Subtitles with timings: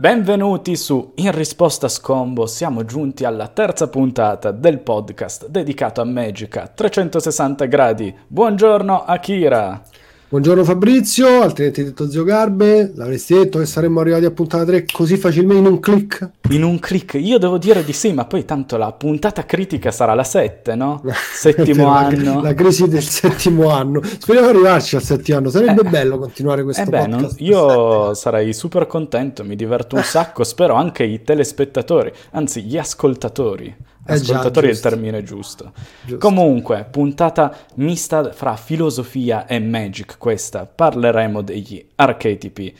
[0.00, 6.66] Benvenuti su In risposta Scombo, siamo giunti alla terza puntata del podcast dedicato a Magica
[6.74, 8.16] 360 gradi.
[8.26, 9.82] Buongiorno Akira!
[10.30, 15.16] Buongiorno Fabrizio, altrimenti detto Zio Garbe, l'avresti detto che saremmo arrivati a puntata 3 così
[15.16, 16.30] facilmente in un click?
[16.50, 17.14] In un click?
[17.14, 21.02] Io devo dire di sì, ma poi tanto la puntata critica sarà la 7, no?
[21.34, 22.34] Settimo anno.
[22.34, 24.00] La, la, crisi del settimo anno.
[24.04, 28.14] Speriamo di arrivarci al settimo anno, sarebbe eh, bello continuare questo eh beh, non, io
[28.14, 33.74] sarei super contento, mi diverto un sacco, spero anche i telespettatori, anzi gli ascoltatori.
[34.06, 35.72] Eh Ascoltatori già, è il termine giusto.
[36.04, 36.18] giusto.
[36.18, 40.66] Comunque, puntata mista fra filosofia e magic questa.
[40.66, 42.74] Parleremo degli archetipi,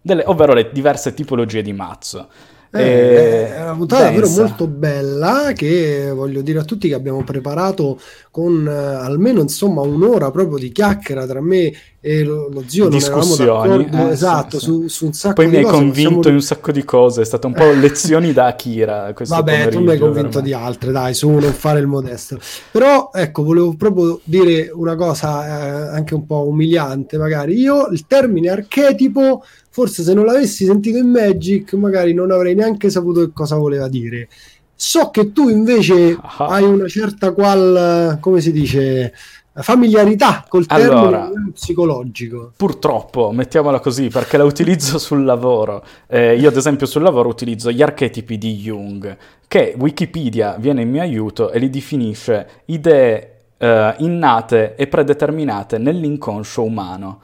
[0.00, 2.28] delle, ovvero le diverse tipologie di mazzo.
[2.70, 7.98] Eh, è una puntata davvero molto bella che voglio dire a tutti che abbiamo preparato
[8.30, 12.88] con eh, almeno insomma un'ora proprio di chiacchiera tra me e lo, lo zio.
[12.88, 14.70] Discussioni eh, esatto sì, sì.
[14.70, 16.28] Su, su, un sacco poi di mi hai convinto possiamo...
[16.28, 19.90] in un sacco di cose è stato un po' lezioni da Akira vabbè tu mi
[19.90, 22.38] hai convinto di altre dai su non fare il modesto.
[22.70, 27.58] Però ecco volevo proprio dire una cosa eh, anche un po' umiliante magari.
[27.58, 29.42] Io il termine archetipo
[29.76, 33.88] forse se non l'avessi sentito in Magic magari non avrei neanche saputo che cosa voleva
[33.88, 34.26] dire.
[34.74, 36.46] So che tu invece ah.
[36.46, 39.12] hai una certa qual, come si dice,
[39.52, 42.52] familiarità col termine allora, psicologico.
[42.56, 45.84] Purtroppo, mettiamola così, perché la utilizzo sul lavoro.
[46.06, 49.14] Eh, io ad esempio sul lavoro utilizzo gli archetipi di Jung,
[49.46, 56.62] che Wikipedia viene in mio aiuto e li definisce idee eh, innate e predeterminate nell'inconscio
[56.62, 57.20] umano.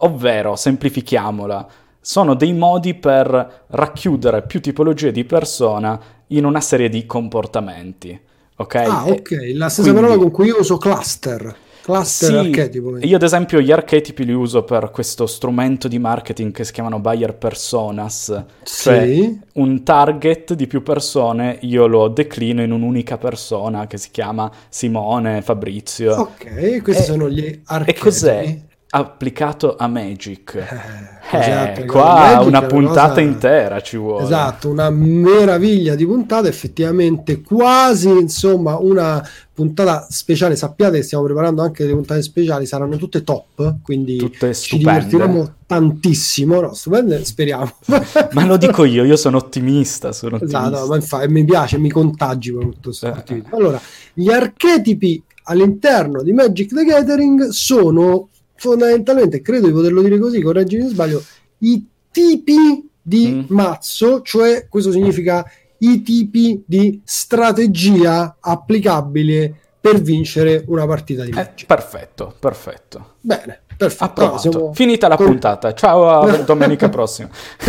[0.00, 1.66] Ovvero, semplifichiamola,
[2.06, 8.16] sono dei modi per racchiudere più tipologie di persona in una serie di comportamenti.
[8.58, 8.74] Ok?
[8.76, 10.02] Ah, ok, la stessa Quindi...
[10.02, 11.56] parola con cui io uso cluster.
[11.82, 12.98] Cluster sì, archetipo.
[12.98, 17.00] Io ad esempio gli archetipi li uso per questo strumento di marketing che si chiamano
[17.00, 19.40] buyer personas, cioè sì.
[19.54, 25.42] un target di più persone io lo declino in un'unica persona che si chiama Simone,
[25.42, 26.14] Fabrizio.
[26.14, 27.98] Ok, questi e, sono gli archetipi.
[27.98, 28.58] E cos'è?
[28.98, 30.54] Applicato a Magic.
[30.54, 33.20] Eh, esatto, qua Magic una puntata cosa...
[33.20, 34.24] intera ci vuole.
[34.24, 40.56] Esatto, una meraviglia di puntata, effettivamente quasi insomma una puntata speciale.
[40.56, 45.54] Sappiate che stiamo preparando anche delle puntate speciali, saranno tutte top, quindi tutte ci divertiremo
[45.66, 46.60] tantissimo.
[46.60, 47.70] No, stupende, speriamo.
[48.32, 50.12] ma lo dico io, io sono ottimista.
[50.12, 50.66] Sono ottimista.
[50.66, 53.24] Esatto, ma infatti, mi piace, mi contagi con tutto questo.
[53.26, 53.42] Eh.
[53.50, 53.80] Allora,
[54.12, 60.82] gli archetipi all'interno di Magic the Gathering sono fondamentalmente, credo di poterlo dire così, correggimi
[60.82, 61.22] se sbaglio,
[61.58, 63.44] i tipi di mm.
[63.54, 65.44] mazzo, cioè questo significa
[65.78, 71.62] i tipi di strategia applicabile per vincere una partita di match.
[71.62, 73.14] Eh, perfetto, perfetto.
[73.20, 74.38] Bene, perfetto.
[74.38, 74.72] Siamo...
[74.74, 75.74] Finita la puntata.
[75.74, 77.28] Ciao a domenica prossima.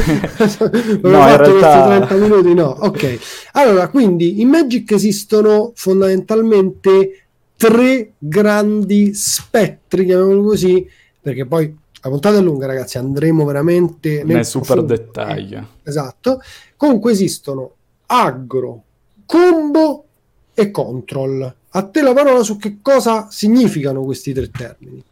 [1.04, 2.76] no, in realtà 30 minuti no.
[2.80, 3.20] Ok.
[3.52, 7.27] Allora, quindi in Magic esistono fondamentalmente
[7.58, 10.88] tre grandi spettri, chiamiamolo così,
[11.20, 15.68] perché poi la puntata è lunga, ragazzi, andremo veramente nel, nel super dettaglio.
[15.84, 16.40] Esatto.
[16.78, 17.74] Comunque esistono
[18.06, 18.84] aggro,
[19.26, 20.06] combo
[20.54, 21.56] e control.
[21.70, 25.04] A te la parola su che cosa significano questi tre termini.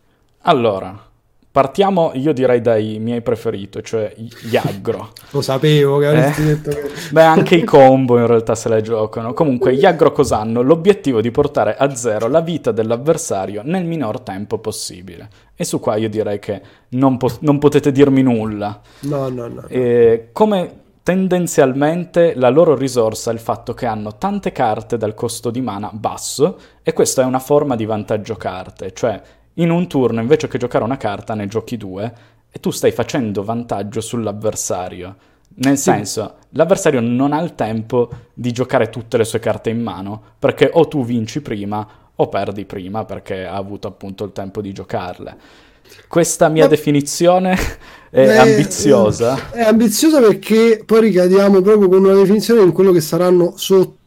[0.42, 1.10] Allora,
[1.56, 5.14] Partiamo, io direi dai miei preferiti, cioè gli aggro.
[5.30, 6.46] Lo sapevo che avresti eh?
[6.48, 6.92] detto che...
[7.12, 9.32] Beh, anche i combo in realtà se la giocano.
[9.34, 10.62] Comunque, gli aggro cos'hanno?
[10.62, 15.30] L'obiettivo di portare a zero la vita dell'avversario nel minor tempo possibile.
[15.56, 18.82] E su qua io direi che non, po- non potete dirmi nulla.
[19.04, 19.64] No, no, no.
[19.70, 25.52] E come tendenzialmente la loro risorsa è il fatto che hanno tante carte dal costo
[25.52, 29.22] di mana basso e questa è una forma di vantaggio carte, cioè
[29.56, 32.14] in un turno invece che giocare una carta ne giochi due
[32.52, 35.16] e tu stai facendo vantaggio sull'avversario.
[35.58, 35.84] Nel sì.
[35.84, 40.70] senso, l'avversario non ha il tempo di giocare tutte le sue carte in mano, perché
[40.74, 45.38] o tu vinci prima o perdi prima perché ha avuto appunto il tempo di giocarle.
[46.08, 46.70] Questa mia Ma...
[46.70, 47.58] definizione
[48.10, 49.52] è Beh, ambiziosa.
[49.52, 54.04] È ambiziosa perché poi ricadiamo proprio con una definizione in quello che saranno sotto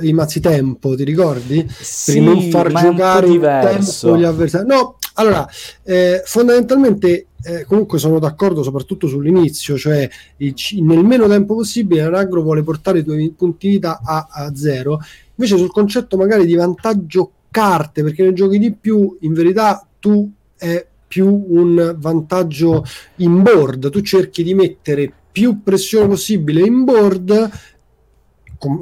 [0.00, 1.66] i mazzi tempo, ti ricordi?
[1.68, 4.66] Sì, per non far giocare in tempo gli avversari.
[4.66, 5.48] No, allora,
[5.82, 10.08] eh, fondamentalmente eh, comunque sono d'accordo soprattutto sull'inizio, cioè
[10.38, 15.00] il, nel meno tempo possibile l'agro vuole portare i tuoi punti vita a, a zero,
[15.34, 20.30] invece sul concetto magari di vantaggio carte, perché ne giochi di più, in verità tu
[20.56, 22.84] è più un vantaggio
[23.16, 27.50] in board, tu cerchi di mettere più pressione possibile in board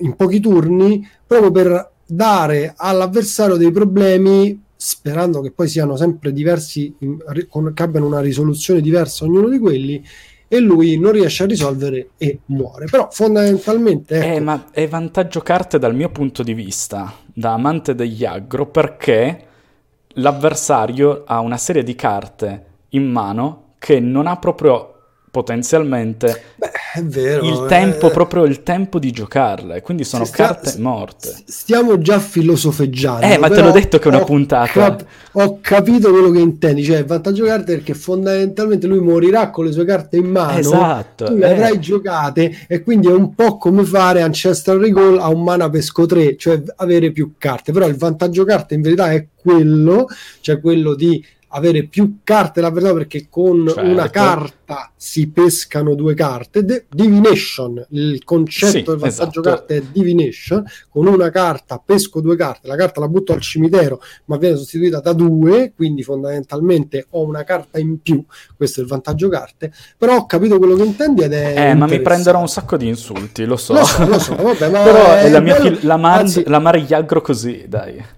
[0.01, 6.95] in pochi turni proprio per dare all'avversario dei problemi sperando che poi siano sempre diversi,
[6.99, 10.05] che abbiano una risoluzione diversa ognuno di quelli,
[10.49, 12.87] e lui non riesce a risolvere e muore.
[12.87, 14.15] Però fondamentalmente...
[14.15, 18.25] Eh, ecco, eh, ma è vantaggio carte dal mio punto di vista, da amante degli
[18.25, 19.45] aggro, perché
[20.19, 24.93] l'avversario ha una serie di carte in mano che non ha proprio
[25.31, 28.11] potenzialmente Beh, è vero, il tempo, eh...
[28.11, 30.47] proprio il tempo di giocarle, quindi sono sta...
[30.47, 31.31] carte morte.
[31.45, 33.27] Stiamo già filosofeggiando.
[33.27, 34.73] Eh, ma te l'ho detto che è una puntata.
[34.73, 39.67] Cap- ho capito quello che intendi, cioè il vantaggio carte perché fondamentalmente lui morirà con
[39.67, 41.53] le sue carte in mano, esatto, tu le eh.
[41.53, 46.07] avrai giocate e quindi è un po' come fare Ancestral Recall a un mana pesco
[46.07, 50.09] 3, cioè avere più carte, però il vantaggio carte in verità è quello,
[50.41, 51.23] cioè quello di
[51.57, 53.91] avere più carte l'avversario perché con certo.
[53.91, 56.65] una carta si pescano due carte.
[56.65, 59.41] De- divination, il concetto sì, del vantaggio esatto.
[59.41, 60.65] carte è divination.
[60.91, 65.01] Con una carta pesco due carte, la carta la butto al cimitero, ma viene sostituita
[65.01, 68.23] da due, quindi fondamentalmente ho una carta in più.
[68.55, 69.73] Questo è il vantaggio carte.
[69.97, 71.71] Però ho capito quello che intendi ed è.
[71.71, 73.73] Eh, ma mi prenderò un sacco di insulti, lo so.
[73.73, 75.79] Lo so, lo so vabbè, ma Però è la mia bello...
[75.83, 76.45] la, mar- Anzi...
[76.47, 78.16] la così, dai.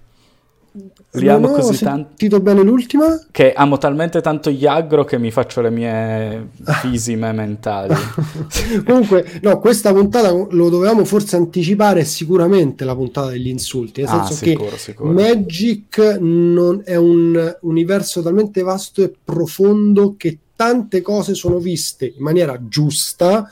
[1.12, 2.00] Li amo così tanto.
[2.00, 3.18] Ho sentito bene l'ultima?
[3.30, 6.50] Che amo talmente tanto gli aggro che mi faccio le mie
[6.82, 7.94] fisime mentali.
[8.84, 14.02] Comunque, no, questa puntata lo dovevamo forse anticipare sicuramente la puntata degli insulti.
[14.02, 15.12] Nel ah, senso sicuro, che sicuro.
[15.12, 22.22] Magic non è un universo talmente vasto e profondo che tante cose sono viste in
[22.22, 23.48] maniera giusta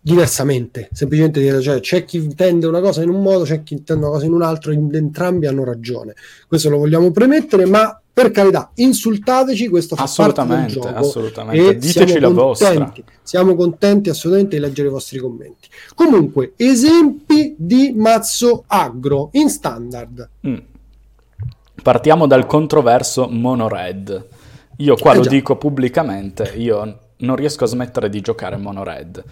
[0.00, 4.04] diversamente, semplicemente dire, cioè, c'è chi intende una cosa in un modo, c'è chi intende
[4.04, 6.14] una cosa in un altro, entrambi hanno ragione.
[6.48, 11.06] Questo lo vogliamo premettere, ma per carità, insultateci, questo fa assolutamente, parte del gioco.
[11.06, 12.92] Assolutamente, diteci la vostra.
[13.22, 15.68] Siamo contenti assolutamente di leggere i vostri commenti.
[15.94, 20.28] Comunque, esempi di mazzo agro in standard.
[20.46, 20.56] Mm.
[21.82, 24.26] Partiamo dal controverso Mono Red.
[24.78, 25.30] Io qua eh lo già.
[25.30, 29.22] dico pubblicamente, io non riesco a smettere di giocare Mono Red.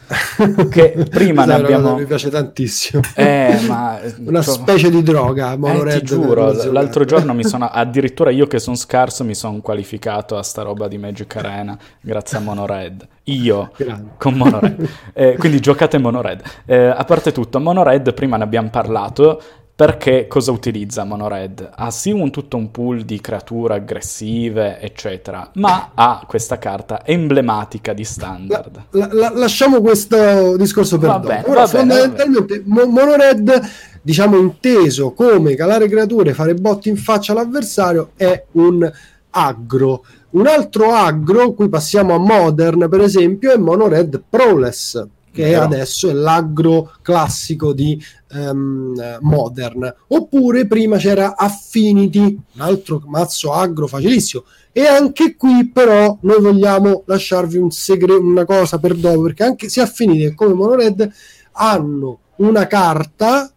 [0.71, 1.97] Che prima ne abbiamo.
[1.97, 3.03] Mi piace tantissimo.
[3.15, 3.99] Eh, ma...
[4.25, 4.55] Una cioè...
[4.55, 5.57] specie di droga.
[5.57, 5.99] Mono eh, Red.
[6.01, 7.69] Ti giuro, l'altro giorno mi sono.
[7.71, 12.39] Addirittura io che sono scarso mi sono qualificato a sta roba di Magic Arena grazie
[12.39, 13.07] a Mono Red.
[13.25, 14.11] Io Grande.
[14.17, 14.89] con Mono Red.
[15.13, 16.43] Eh, quindi giocate Mono Red.
[16.65, 19.43] Eh, a parte tutto, Mono Red prima ne abbiamo parlato.
[19.79, 21.71] Perché cosa utilizza Monored?
[21.73, 27.93] Ha sì un, tutto un pool di creature aggressive, eccetera, ma ha questa carta emblematica
[27.93, 28.87] di standard.
[28.91, 31.29] La, la, lasciamo questo discorso per va dopo.
[31.29, 33.71] Bene, Ora, va fondamentalmente, bene, Monored,
[34.03, 38.91] diciamo inteso come calare creature, fare botti in faccia all'avversario, è un
[39.31, 40.05] aggro.
[40.31, 45.65] Un altro aggro, qui passiamo a Modern, per esempio, è Monored Prowless che Però.
[45.65, 48.03] adesso è l'aggro classico di
[48.33, 49.95] um, Modern.
[50.09, 54.45] Oppure prima c'era Affinity, un altro mazzo aggro facilissimo.
[54.73, 59.69] E anche qui però noi vogliamo lasciarvi un segreto, una cosa per dopo, perché anche
[59.69, 61.11] sia Affinity come Monored
[61.53, 63.51] hanno una carta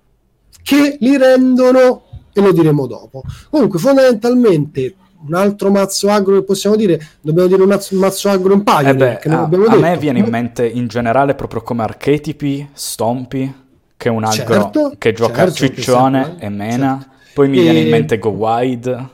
[0.64, 2.04] che li rendono,
[2.34, 3.24] e lo diremo dopo.
[3.50, 4.96] Comunque fondamentalmente
[5.26, 8.90] un altro mazzo agro che possiamo dire, dobbiamo dire un mazzo, agro in paio.
[8.90, 13.54] Eh beh, a, a me viene in mente in generale proprio come archetipi Stompy,
[13.98, 16.98] che è un agro certo, che gioca certo, ciccione e mena.
[17.00, 17.16] Certo.
[17.34, 17.62] Poi mi e...
[17.62, 19.10] viene in mente Go Wide, dai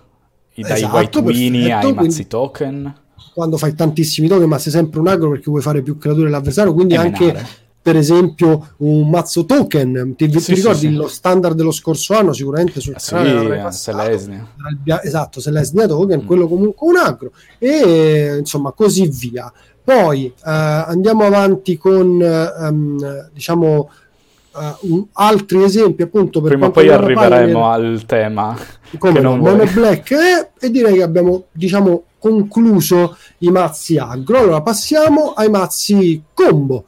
[0.55, 2.95] esatto, White Winnie ai mazzi token.
[3.33, 6.73] Quando fai tantissimi token, ma sei sempre un agro perché vuoi fare più creature dell'avversario,
[6.73, 7.25] quindi e anche...
[7.25, 10.13] Menare per esempio un mazzo token.
[10.17, 13.71] Ti, sì, ti ricordi sì, lo standard dello scorso anno sicuramente sul sì, canale eh,
[13.71, 14.45] Selesnia.
[15.01, 16.25] Esatto Selesnia token mm.
[16.25, 17.31] quello comunque un agro.
[17.57, 19.49] E insomma così via.
[19.81, 22.19] Poi eh, andiamo avanti con
[22.59, 23.89] um, diciamo
[24.81, 28.57] uh, altri esempi appunto per prima o poi arriveremo Pioneer, al tema
[28.97, 34.39] come no, Mono Black eh, e direi che abbiamo diciamo concluso i mazzi agro.
[34.39, 36.83] Allora passiamo ai mazzi combo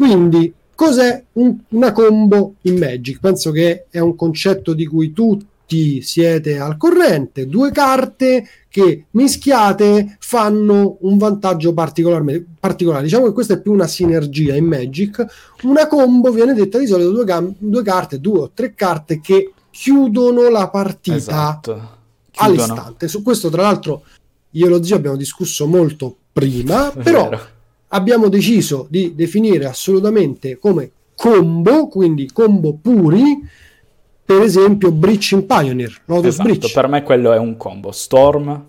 [0.00, 3.20] quindi, cos'è un, una combo in Magic?
[3.20, 7.46] Penso che è un concetto di cui tutti siete al corrente.
[7.46, 13.02] Due carte che mischiate fanno un vantaggio particolare.
[13.02, 15.22] Diciamo che questa è più una sinergia in Magic.
[15.64, 19.52] Una combo viene detta di solito due, cam- due carte, due o tre carte che
[19.68, 21.98] chiudono la partita esatto.
[22.36, 23.06] all'istante.
[23.06, 24.04] Su questo, tra l'altro,
[24.52, 27.28] io e lo zio abbiamo discusso molto prima, però
[27.92, 33.46] abbiamo deciso di definire assolutamente come combo, quindi combo puri,
[34.24, 36.72] per esempio Breach in Pioneer, Lotus esatto, Breach.
[36.72, 37.92] Per me quello è un combo.
[37.92, 38.64] Storm,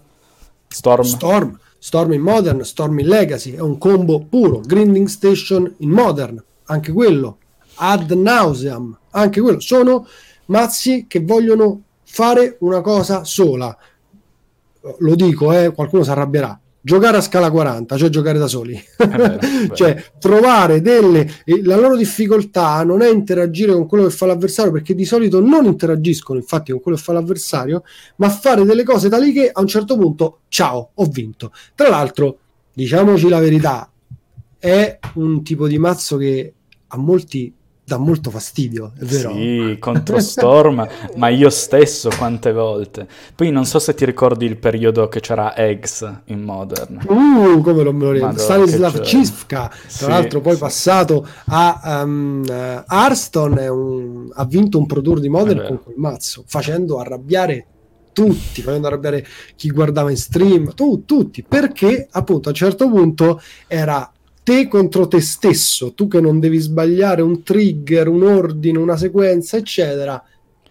[0.67, 1.03] Storm.
[1.03, 4.59] Storm, Storm in Modern, Storm in Legacy, è un combo puro.
[4.59, 7.37] Grinding Station in Modern, anche quello.
[7.75, 9.59] Ad nauseam, anche quello.
[9.59, 10.07] Sono
[10.45, 13.75] mazzi che vogliono fare una cosa sola.
[14.97, 18.81] Lo dico, eh, qualcuno si arrabbierà giocare a scala 40, cioè giocare da soli.
[19.73, 21.29] Cioè trovare delle...
[21.63, 25.65] La loro difficoltà non è interagire con quello che fa l'avversario, perché di solito non
[25.65, 27.83] interagiscono infatti con quello che fa l'avversario,
[28.17, 31.51] ma fare delle cose tali che a un certo punto, ciao, ho vinto.
[31.75, 32.37] Tra l'altro,
[32.73, 33.89] diciamoci la verità,
[34.57, 36.53] è un tipo di mazzo che
[36.87, 37.53] a molti
[37.91, 39.33] dà molto fastidio, è vero?
[39.33, 43.05] Sì, contro Storm, ma io stesso quante volte.
[43.35, 47.01] Poi non so se ti ricordi il periodo che c'era Eggs in Modern.
[47.05, 48.39] Uh, come non me lo ricordo.
[48.39, 50.59] Stanislav Cifka, tra sì, l'altro poi sì.
[50.59, 52.51] passato a um, uh,
[52.87, 57.65] Hearthstone, un, ha vinto un Pro Tour di Modern con quel mazzo, facendo arrabbiare
[58.13, 63.41] tutti, facendo arrabbiare chi guardava in stream, tu, tutti, perché appunto a un certo punto
[63.67, 64.09] era
[64.43, 69.57] te contro te stesso, tu che non devi sbagliare un trigger, un ordine, una sequenza,
[69.57, 70.21] eccetera,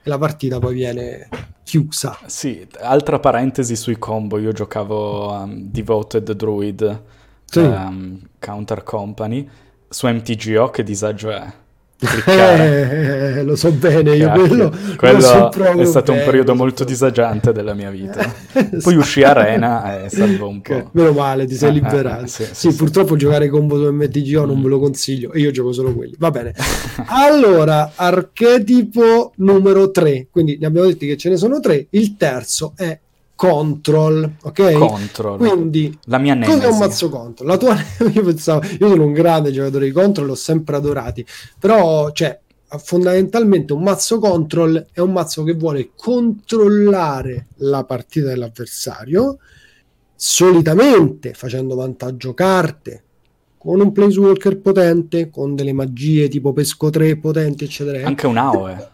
[0.03, 1.29] e la partita poi viene
[1.63, 2.19] chiusa.
[2.27, 7.03] Sì, altra parentesi sui combo, io giocavo um, Devoted Druid,
[7.45, 7.61] sì.
[7.61, 9.49] um, Counter Company,
[9.89, 11.53] su MTGO che disagio è.
[12.31, 17.53] Eh, lo so bene, io quello, quello so è stato bene, un periodo molto disagiante
[17.53, 18.33] della mia vita.
[18.83, 20.91] Poi uscì Arena e salvo un po'.
[20.93, 22.25] Meno male, ti sei ah, liberato.
[22.25, 24.63] Ah, sì, sì, sì, purtroppo giocare combo su MTGO non mm.
[24.63, 26.15] ve lo consiglio e io gioco solo quelli.
[26.19, 26.55] Va bene.
[27.07, 31.87] allora, archetipo numero 3, quindi ne abbiamo detto che ce ne sono tre.
[31.91, 32.99] Il terzo è
[33.41, 34.73] Control, ok?
[34.75, 35.39] Control.
[35.39, 36.59] Quindi, la mia nemesi.
[36.59, 37.49] Cos'è un mazzo Control?
[37.49, 37.75] La tua,
[38.13, 41.25] io pensavo, io sono un grande giocatore di Control, l'ho sempre adorati,
[41.59, 49.39] però, cioè, fondamentalmente un mazzo Control è un mazzo che vuole controllare la partita dell'avversario,
[50.15, 53.05] solitamente facendo vantaggio carte,
[53.57, 58.07] con un Planeswalker potente, con delle magie tipo Pesco 3 potenti, eccetera.
[58.07, 58.89] Anche un AOE.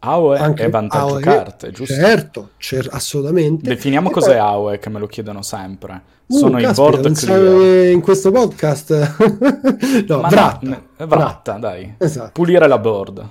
[0.00, 1.94] AOE Anche è vantaggio AOE, carte, giusto?
[1.94, 3.68] Certo, cer- assolutamente.
[3.68, 4.38] Definiamo e cos'è poi...
[4.38, 6.02] AOE, che me lo chiedono sempre.
[6.26, 7.90] Uh, Sono caspita, i board clear.
[7.90, 9.16] in questo podcast...
[10.06, 10.58] no, Ma vratta.
[10.62, 11.94] No, vratta, vratta, dai.
[11.98, 12.30] Esatto.
[12.32, 13.28] Pulire la board.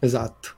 [0.00, 0.48] Esatto.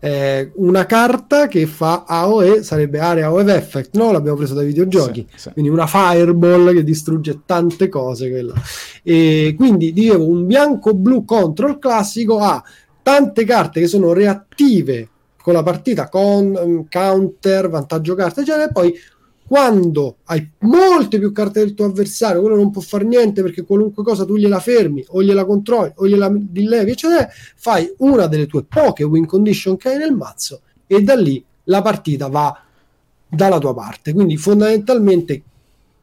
[0.00, 4.12] Eh, una carta che fa AOE sarebbe Area of Effect, no?
[4.12, 5.26] L'abbiamo preso dai videogiochi.
[5.30, 5.52] Sì, sì.
[5.52, 8.30] Quindi una fireball che distrugge tante cose.
[8.30, 8.54] Quella.
[9.02, 12.62] E quindi dicevo, un bianco-blu control classico ha
[13.08, 15.08] tante carte che sono reattive
[15.40, 18.92] con la partita, con um, counter, vantaggio carte, eccetera, e poi
[19.46, 24.04] quando hai molte più carte del tuo avversario, quello non può fare niente perché qualunque
[24.04, 28.64] cosa tu gliela fermi o gliela controlli o gliela dilevi, eccetera, fai una delle tue
[28.64, 32.62] poche win condition che hai nel mazzo e da lì la partita va
[33.26, 34.12] dalla tua parte.
[34.12, 35.42] Quindi fondamentalmente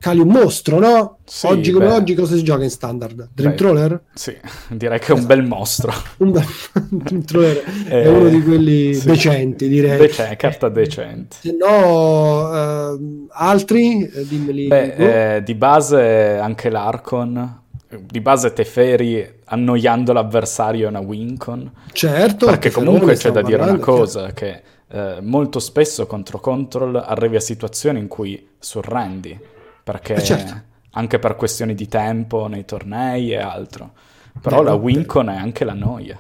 [0.06, 1.18] cali un mostro, no?
[1.26, 1.94] Sì, oggi come beh.
[1.94, 3.30] oggi cosa si gioca in standard?
[3.34, 4.04] Dream Troller?
[4.14, 4.38] Sì,
[4.70, 5.92] direi che è un bel mostro.
[6.18, 6.46] un bel...
[6.92, 9.08] Dream Troller è eh, uno di quelli sì.
[9.08, 9.98] decenti, direi.
[9.98, 11.38] Dece- carta decente.
[11.40, 14.08] Se no, uh, altri?
[14.08, 14.68] Eh, dimmeli.
[14.68, 17.62] Beh, eh, di base anche l'Arcon.
[17.98, 21.72] Di base Teferi annoiando l'avversario è una Wincon.
[21.92, 22.46] Certo.
[22.46, 27.42] Perché comunque c'è da dire una cosa, che eh, molto spesso contro Control arrivi a
[27.42, 29.54] situazioni in cui surrendi
[29.86, 30.62] perché eh certo.
[30.94, 33.94] anche per questioni di tempo nei tornei e altro.
[34.42, 36.20] Però Beh, la Wincon è anche la noia.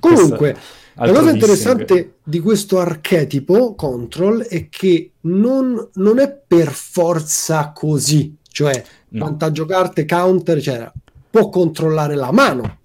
[0.00, 0.56] Comunque,
[0.94, 8.36] la cosa interessante di questo archetipo Control è che non, non è per forza così,
[8.50, 9.24] cioè no.
[9.24, 10.92] vantaggio carte, counter, eccetera.
[11.30, 12.78] Può controllare la mano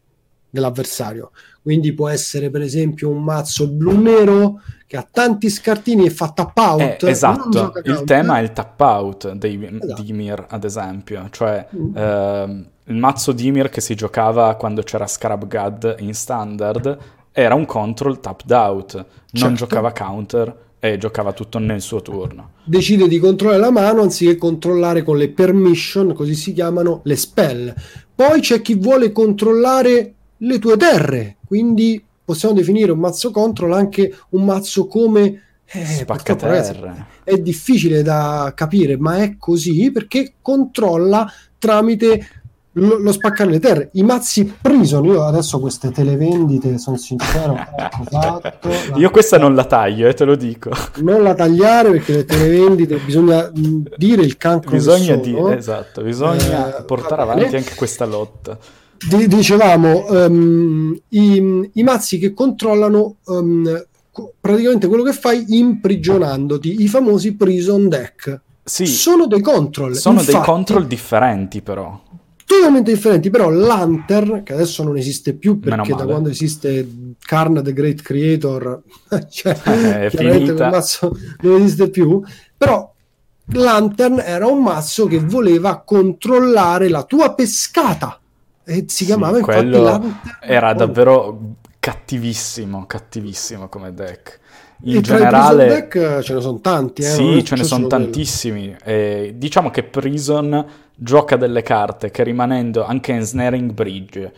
[0.52, 1.32] dell'avversario.
[1.64, 6.58] Quindi può essere per esempio un mazzo blu-nero che ha tanti scartini e fa tap
[6.58, 7.04] out.
[7.04, 10.02] Eh, esatto, il tema è il tap out dei esatto.
[10.02, 11.98] Dimir, ad esempio, cioè mm.
[11.98, 16.98] eh, il mazzo Dimir che si giocava quando c'era Scarab God in standard
[17.32, 19.56] era un control tapped out, non certo.
[19.56, 22.52] giocava counter e giocava tutto nel suo turno.
[22.64, 27.74] Decide di controllare la mano anziché controllare con le permission, così si chiamano le spell.
[28.14, 34.14] Poi c'è chi vuole controllare le tue terre, quindi possiamo definire un mazzo control anche
[34.30, 36.80] un mazzo come eh, ragazzi,
[37.24, 42.28] è difficile da capire, ma è così perché controlla tramite
[42.74, 43.90] lo, lo, spaccare le terre.
[43.94, 47.56] I mazzi prison, io adesso queste televendite, sono sincero,
[48.10, 50.70] fatto, io questa non la taglio, eh, te lo dico.
[50.98, 56.84] Non la tagliare perché le televendite bisogna dire il cancro bisogna dire, esatto, bisogna eh,
[56.84, 58.58] portare avanti anche questa lotta
[59.28, 63.86] dicevamo um, i, i, mazzi che controllano um,
[64.40, 68.42] praticamente quello che fai imprigionandoti i famosi prison deck.
[68.64, 69.96] Sì, sono dei control.
[69.96, 72.02] Sono Infatti, dei control differenti però.
[72.46, 77.74] totalmente differenti però l'Hunter che adesso non esiste più perché da quando esiste Karn the
[77.74, 78.82] Great Creator
[79.30, 79.54] cioè,
[80.06, 80.70] è finita.
[80.70, 82.22] mazzo non esiste più.
[82.58, 82.92] Però
[83.50, 88.20] Lantern era un mazzo che voleva controllare la tua pescata
[88.66, 90.20] e si chiamava sì, infatti Lantern.
[90.42, 91.40] Era davvero
[91.80, 94.40] cattivissimo, cattivissimo come deck.
[94.82, 97.06] In e generale, deck ce ne sono tanti, eh?
[97.06, 98.76] Sì, ce ne sono tantissimi.
[98.84, 104.34] Eh, diciamo che Prison gioca delle carte che rimanendo anche in Snaring Bridge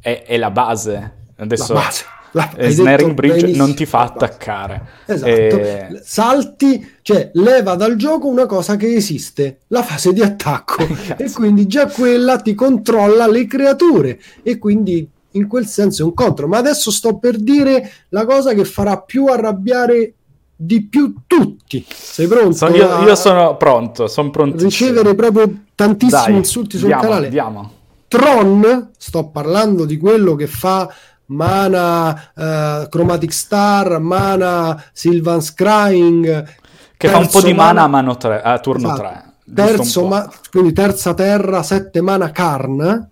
[0.00, 1.12] è, è la base.
[1.36, 2.04] Adesso la base.
[2.34, 4.86] La, Snaring Bridge non ti fa attaccare.
[5.06, 5.30] Esatto.
[5.30, 6.00] E...
[6.02, 10.82] Salti, cioè leva dal gioco una cosa che esiste, la fase di attacco.
[11.16, 14.18] e quindi già quella ti controlla le creature.
[14.42, 16.48] E quindi in quel senso è un contro.
[16.48, 20.14] Ma adesso sto per dire la cosa che farà più arrabbiare
[20.56, 21.84] di più tutti.
[21.88, 22.52] Sei pronto?
[22.52, 24.68] So, io, io, sono pronto, sono prontissimo.
[24.68, 27.28] Ricevere proprio tantissimi Dai, insulti sul diamo, canale.
[27.28, 27.72] Diamo.
[28.08, 30.88] Tron, sto parlando di quello che fa
[31.26, 36.56] mana uh, Chromatic Star, mana Sylvan Scrying.
[36.96, 39.08] Che fa un po' di mana a, mano tre, a turno 3.
[39.08, 39.30] Esatto.
[39.54, 43.10] Terzo, ma, quindi terza terra, sette mana Karn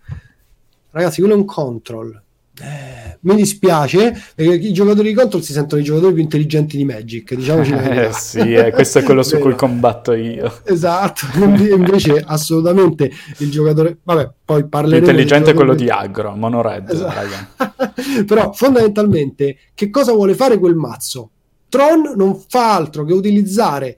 [0.93, 2.21] Ragazzi, quello è un control.
[2.61, 6.85] Eh, mi dispiace perché i giocatori di control si sentono i giocatori più intelligenti di
[6.85, 7.35] Magic.
[7.35, 10.61] Diciamoci eh, sì, eh, questo è quello su cui combatto io.
[10.65, 13.99] Esatto, invece assolutamente il giocatore.
[14.03, 15.07] Vabbè, poi parleremo.
[15.07, 16.91] L'intelligente è quello di aggro, mono red.
[16.91, 17.75] Esatto.
[18.27, 21.31] Però fondamentalmente, che cosa vuole fare quel mazzo?
[21.69, 23.95] Tron non fa altro che utilizzare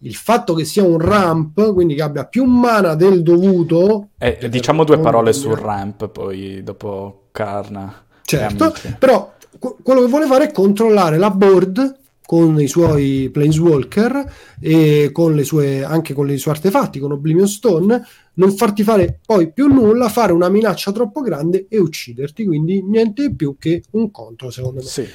[0.00, 4.10] il fatto che sia un ramp, quindi che abbia più mana del dovuto.
[4.18, 8.05] Eh, diciamo due parole sul ramp, poi dopo Karna.
[8.26, 15.10] Certo, però quello che vuole fare è controllare la board con i suoi planeswalker e
[15.12, 18.04] con le sue, anche con i suoi artefatti, con Oblivion Stone,
[18.34, 22.44] non farti fare poi più nulla, fare una minaccia troppo grande e ucciderti.
[22.44, 24.86] Quindi niente più che un contro, secondo me.
[24.86, 25.08] Sì.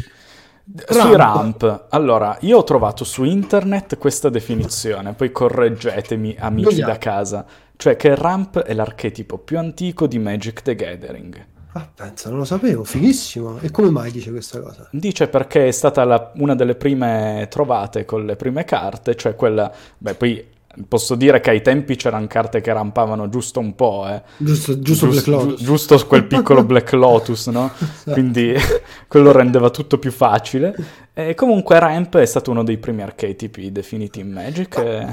[0.74, 1.06] Ramp.
[1.06, 6.92] Sui ramp, allora io ho trovato su internet questa definizione, poi correggetemi amici Vogliamo.
[6.94, 11.46] da casa, cioè che ramp è l'archetipo più antico di Magic the Gathering.
[11.74, 13.60] Ah, pensa, non lo sapevo, fighissimo.
[13.60, 14.88] E come mai dice questa cosa?
[14.92, 19.72] Dice perché è stata la, una delle prime trovate con le prime carte, cioè quella,
[19.98, 20.46] beh, poi
[20.88, 24.22] Posso dire che ai tempi c'erano carte che rampavano giusto un po', eh.
[24.38, 27.72] giusto, giusto, Giust, gi- giusto quel piccolo Black Lotus, no?
[27.78, 28.12] Esatto.
[28.14, 28.54] Quindi
[29.08, 30.74] quello rendeva tutto più facile.
[31.14, 34.78] E comunque Ramp è stato uno dei primi archetipi definiti in Magic.
[34.78, 35.08] E...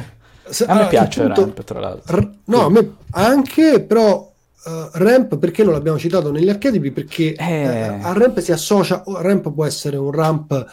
[0.45, 2.17] Se, a me allora, piace punto, Ramp, tra l'altro.
[2.17, 4.28] R- no, a me anche, però
[4.65, 6.91] uh, Ramp perché non l'abbiamo citato negli archetipi?
[6.91, 7.89] Perché eh...
[7.89, 10.67] uh, a Ramp si associa, Ramp può essere un ramp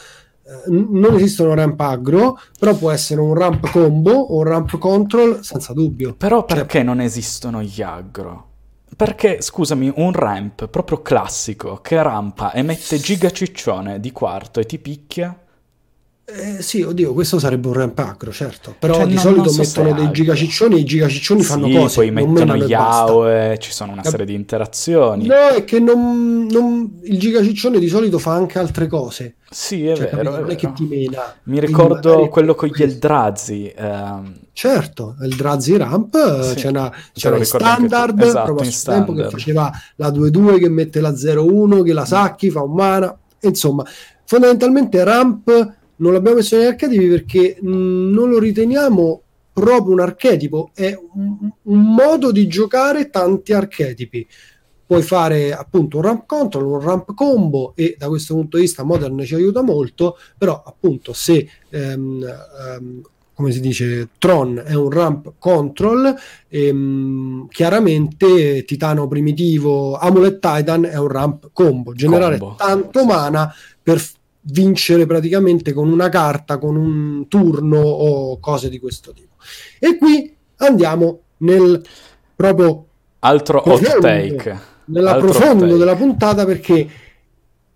[0.48, 5.44] eh, non esistono ramp aggro, però può essere un ramp combo o un ramp control
[5.44, 6.14] senza dubbio.
[6.14, 6.84] Però cioè, perché cioè...
[6.84, 8.50] non esistono gli aggro?
[8.96, 14.66] Perché, scusami, un ramp proprio classico che rampa e mette giga ciccione di quarto e
[14.66, 15.36] ti picchia
[16.28, 18.76] eh, sì, oddio, questo sarebbe un ramp acro, certo.
[18.80, 21.70] Però cioè, di non, solito non so mettono dei gigaciccioni e i gigaciccioni sì, fanno
[21.70, 21.96] cose.
[21.98, 25.28] Poi mettono gli AOE, ci sono una Cap- serie di interazioni.
[25.28, 29.36] No, è che non, non, il gigaciccione di solito fa anche altre cose.
[29.52, 30.36] Sì, è cioè, vero.
[30.36, 31.36] È non è che ti mena.
[31.44, 33.72] Mi ricordo quello con gli Eldrazi.
[33.76, 34.40] Ehm...
[34.52, 39.06] Certo, Eldrazi Ramp, sì, c'era, c'era in standard, esatto, in standard.
[39.06, 43.16] tempo che faceva la 2-2 che mette la 0-1, che la sacchi, fa un mana.
[43.42, 43.86] Insomma,
[44.24, 49.22] fondamentalmente Ramp non l'abbiamo messo negli archetipi perché mm, non lo riteniamo
[49.54, 54.28] proprio un archetipo, è un, un, modo di giocare tanti archetipi.
[54.86, 58.84] Puoi fare appunto un ramp control, un ramp combo e da questo punto di vista
[58.84, 63.02] Modern ci aiuta molto, però appunto se ehm, ehm,
[63.36, 66.16] come si dice, Tron è un ramp control,
[66.48, 72.56] ehm, chiaramente Titano primitivo, Amulet Titan è un ramp combo, generare combo.
[72.56, 73.54] tanto mana
[73.84, 74.02] per
[74.48, 79.36] vincere praticamente con una carta, con un turno o cose di questo tipo.
[79.80, 81.84] E qui andiamo nel
[82.36, 82.86] proprio
[83.20, 85.78] altro profondo, hot take, nell'approfondo take.
[85.78, 86.88] della puntata perché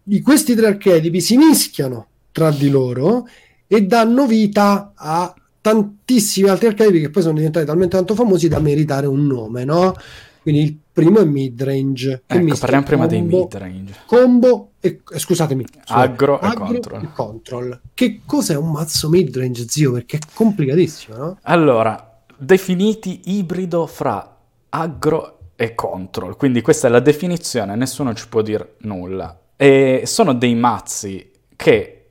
[0.03, 3.27] di questi tre archetipi si mischiano tra di loro
[3.67, 8.59] e danno vita a tantissimi altri archetipi che poi sono diventati talmente tanto famosi da
[8.59, 9.93] meritare un nome, no?
[10.41, 12.23] Quindi il primo è midrange.
[12.25, 13.95] Ecco, parliamo prima dei midrange.
[14.05, 15.65] Combo e, eh, scusatemi.
[15.87, 17.03] Agro, agro, e, control.
[17.03, 17.81] e control.
[17.93, 19.91] Che cos'è un mazzo midrange, zio?
[19.91, 21.37] Perché è complicatissimo, no?
[21.43, 24.37] Allora, definiti ibrido fra
[24.69, 26.37] agro e control.
[26.37, 29.37] Quindi questa è la definizione, nessuno ci può dire nulla.
[29.57, 32.05] E sono dei mazzi che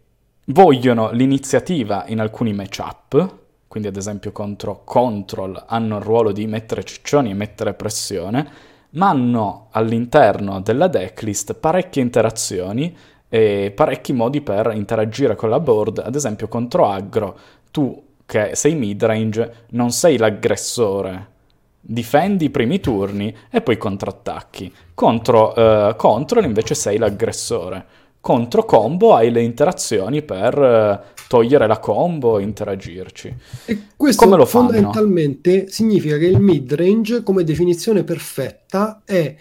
[0.44, 3.36] vogliono l'iniziativa in alcuni matchup,
[3.78, 8.46] quindi ad esempio contro Control hanno il ruolo di mettere ciccioni e mettere pressione,
[8.90, 12.96] ma hanno all'interno della decklist parecchie interazioni
[13.28, 17.38] e parecchi modi per interagire con la board, ad esempio contro aggro
[17.70, 21.36] tu che sei midrange, non sei l'aggressore.
[21.80, 24.74] Difendi i primi turni e poi contrattacchi.
[24.92, 27.86] Contro uh, control invece sei l'aggressore.
[28.20, 33.34] Contro combo hai le interazioni per uh, togliere la combo e interagirci.
[33.66, 39.36] E questo Come lo fondamentalmente significa che il midrange, come definizione perfetta, è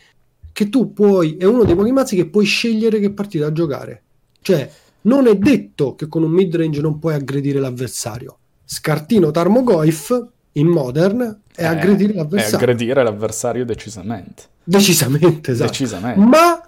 [0.52, 4.04] che tu puoi, è uno dei pochi mazzi che puoi scegliere che partita giocare.
[4.42, 4.70] Cioè,
[5.02, 8.38] non è detto che con un midrange non puoi aggredire l'avversario.
[8.64, 12.58] Scartino Tarmogoyf in Modern è eh, aggredire l'avversario.
[12.58, 14.44] È aggredire l'avversario decisamente.
[14.64, 15.70] Decisamente, esatto.
[15.70, 16.20] Decisamente.
[16.20, 16.62] Ma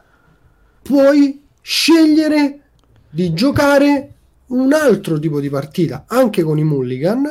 [0.81, 2.61] puoi scegliere
[3.09, 4.13] di giocare
[4.47, 7.27] un altro tipo di partita, anche con i mulligan,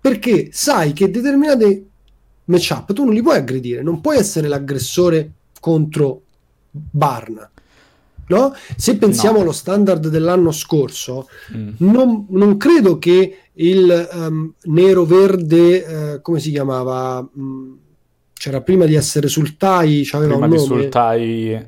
[0.00, 1.84] perché sai che determinate
[2.44, 6.22] matchup tu non li puoi aggredire, non puoi essere l'aggressore contro
[6.70, 7.50] Barn.
[8.28, 8.54] No?
[8.76, 9.42] Se pensiamo no.
[9.42, 11.68] allo standard dell'anno scorso, mm.
[11.78, 17.26] non, non, credo che il um, nero-verde, uh, come si chiamava?
[17.38, 17.72] Mm,
[18.34, 20.82] c'era prima di essere Sultai, c'aveva prima un nome.
[20.82, 21.66] Sultai...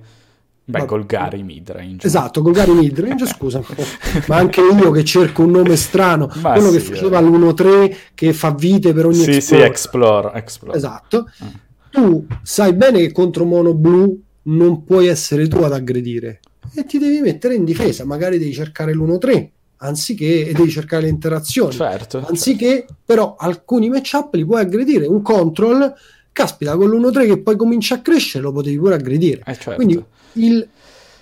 [0.70, 2.06] Beh, Golgari midrange.
[2.06, 3.62] Esatto, Golgari midrange, scusa.
[4.28, 7.22] ma anche io che cerco un nome strano, ma quello sì, che faceva eh.
[7.22, 9.62] l'1-3 che fa vite per ogni Sì, explore.
[9.64, 10.76] sì, explore, explore.
[10.76, 11.30] Esatto.
[11.44, 11.48] Mm.
[11.90, 16.40] Tu sai bene che contro mono blu non puoi essere tu ad aggredire
[16.74, 19.48] e ti devi mettere in difesa, magari devi cercare l'1-3
[19.82, 21.72] anziché e devi cercare le interazioni.
[21.72, 22.96] Certo, anziché certo.
[23.04, 25.92] però alcuni matchup li puoi aggredire, un control
[26.32, 29.42] caspita con l'1-3 che poi comincia a crescere lo potevi pure aggredire.
[29.46, 29.74] Eh, certo.
[29.74, 30.02] Quindi
[30.34, 30.68] il,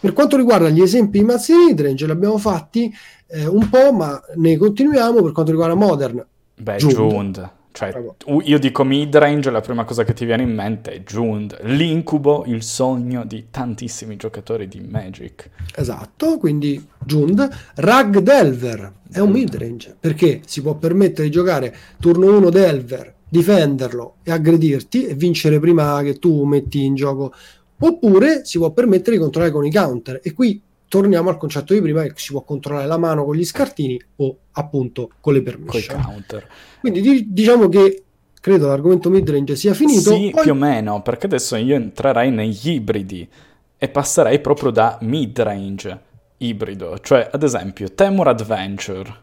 [0.00, 2.92] per quanto riguarda gli esempi di mazzi di midrange li abbiamo fatti
[3.26, 6.24] eh, un po', ma ne continuiamo per quanto riguarda Modern.
[6.54, 6.94] Beh, Jund.
[6.94, 7.50] Jund.
[7.70, 7.94] Cioè,
[8.42, 12.64] io dico midrange, la prima cosa che ti viene in mente è Jund, l'incubo, il
[12.64, 15.48] sogno di tantissimi giocatori di Magic.
[15.76, 17.48] Esatto, quindi Jund.
[17.76, 24.16] Rag Delver è un midrange, perché si può permettere di giocare turno 1 Delver, difenderlo
[24.22, 27.32] e aggredirti e vincere prima che tu metti in gioco
[27.80, 31.80] oppure si può permettere di controllare con i counter e qui torniamo al concetto di
[31.80, 36.02] prima che si può controllare la mano con gli scartini o appunto con le permission.
[36.02, 36.48] counter.
[36.80, 38.04] Quindi di- diciamo che
[38.40, 40.14] credo l'argomento midrange sia finito.
[40.14, 40.42] Sì, Poi...
[40.42, 43.28] più o meno, perché adesso io entrerei negli ibridi
[43.76, 46.06] e passerei proprio da midrange
[46.38, 49.14] ibrido, cioè ad esempio Temur Adventure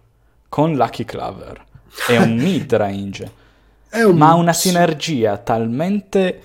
[0.48, 1.64] con Lucky Clover
[2.08, 3.32] è un midrange,
[4.04, 4.18] un...
[4.18, 6.42] ma ha una sinergia talmente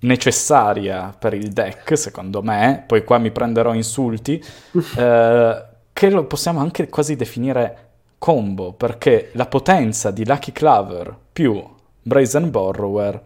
[0.00, 4.42] necessaria per il deck, secondo me, poi qua mi prenderò insulti,
[4.96, 11.62] eh, che lo possiamo anche quasi definire combo, perché la potenza di Lucky Clover più
[12.02, 13.20] Brazen Borrower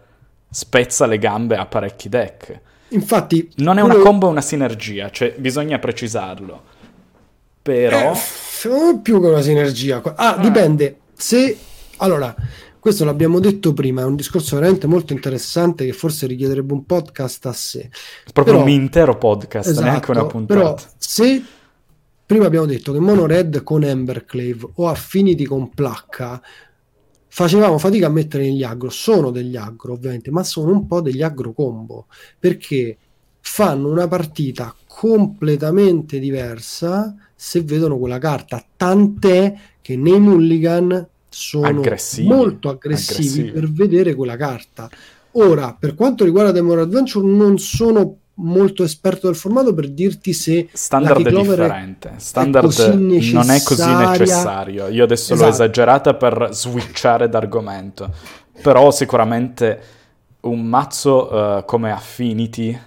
[0.49, 2.61] spezza le gambe a parecchi deck.
[2.89, 6.75] Infatti, non è una combo, è una sinergia, cioè bisogna precisarlo.
[7.61, 8.13] Però...
[8.13, 10.01] Eh, più che una sinergia.
[10.15, 10.39] Ah, ah.
[10.39, 10.99] dipende.
[11.15, 11.59] Se...
[11.99, 12.35] Allora,
[12.87, 17.47] questo l'abbiamo detto prima, è un discorso veramente molto interessante che forse richiederebbe un podcast
[17.47, 17.91] a sé.
[18.33, 20.61] Proprio però, un intero podcast, esatto, neanche una puntata.
[20.61, 21.43] Però se
[22.25, 26.41] prima abbiamo detto che Mono Red con Emberclave o Affinity con Placca
[27.27, 31.23] facevamo fatica a mettere negli aggro, sono degli aggro ovviamente, ma sono un po' degli
[31.23, 32.07] aggro combo,
[32.39, 32.97] perché
[33.41, 42.27] fanno una partita completamente diversa se vedono quella carta, tant'è che nei mulligan sono aggressivi,
[42.27, 44.89] molto aggressivi, aggressivi, per vedere quella carta.
[45.33, 50.69] Ora, per quanto riguarda Demon Adventure, non sono molto esperto del formato per dirti se
[50.73, 52.15] standard è differente.
[52.17, 54.89] Standard è non è così necessario.
[54.89, 55.49] Io adesso esatto.
[55.49, 58.11] l'ho esagerata per switchare d'argomento.
[58.63, 59.81] Però sicuramente
[60.41, 62.81] un mazzo uh, come Affinity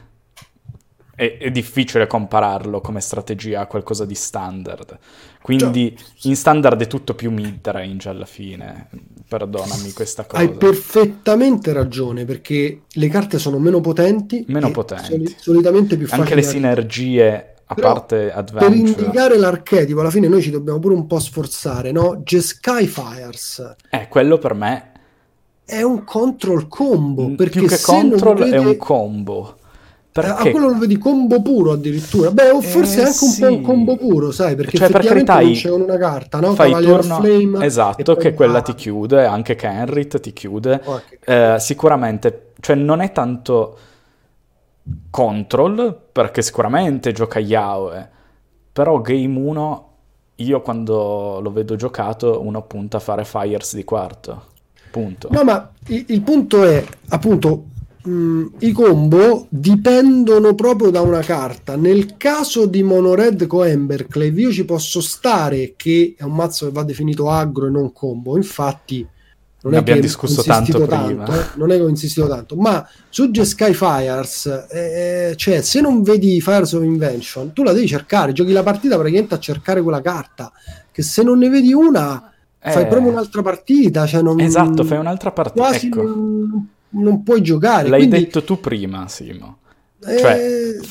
[1.19, 4.97] è, è, difficile compararlo come strategia a qualcosa di standard.
[5.41, 8.88] Quindi cioè, in standard è tutto più mid-range alla fine.
[9.27, 10.41] Perdonami questa cosa.
[10.41, 14.45] Hai perfettamente ragione perché le carte sono meno potenti.
[14.47, 15.03] Meno potenti.
[15.03, 16.21] Soli- solitamente più facili.
[16.21, 18.69] Anche le sinergie a Però, parte Adventure.
[18.69, 22.21] Per indicare l'archetipo, alla fine noi ci dobbiamo pure un po' sforzare, no?
[22.23, 23.75] Jeskai Fires.
[23.89, 24.91] Eh, quello per me
[25.65, 27.36] è un control combo.
[27.36, 28.55] Perché più che control vede...
[28.55, 29.58] è un combo.
[30.12, 30.50] Perché?
[30.50, 32.32] A quello lo vedi combo puro addirittura.
[32.32, 33.41] Beh, o forse eh, anche un sì.
[33.41, 36.54] po' un combo puro, sai, perché cioè, effettivamente per non c'è una carta, no?
[36.56, 40.82] Fai Cavalier turno, Flame, esatto, che quella ti chiude, anche Kenrit ti chiude.
[40.84, 43.78] Oh, eh, sicuramente, cioè non è tanto
[45.12, 48.10] control, perché sicuramente gioca Yaoe,
[48.74, 49.89] però Game 1,
[50.36, 54.45] io quando lo vedo giocato, uno punta a fare Fires di quarto.
[54.89, 55.28] Punto.
[55.32, 57.65] No, ma il, il punto è, appunto,
[58.04, 61.76] mh, i combo dipendono proprio da una carta.
[61.76, 66.72] Nel caso di Monored con Emberclave, io ci posso stare che è un mazzo che
[66.72, 68.36] va definito aggro e non combo.
[68.38, 69.08] Infatti,
[69.62, 71.26] non Ne è che abbiamo discusso tanto tanto, prima.
[71.38, 76.02] eh, non è che ho insistito tanto, ma su Sky Fires, eh, cioè se non
[76.02, 80.02] vedi Fires of Invention, tu la devi cercare, giochi la partita praticamente a cercare quella
[80.02, 80.52] carta,
[80.92, 82.32] che se non ne vedi una,
[82.64, 85.62] fai Eh, proprio un'altra partita, cioè non, Esatto, fai un'altra partita.
[85.68, 87.88] quasi Ecco, non, non puoi giocare.
[87.89, 89.58] l'hai quindi, detto tu prima, Simo.
[90.06, 90.39] eh, Cioè,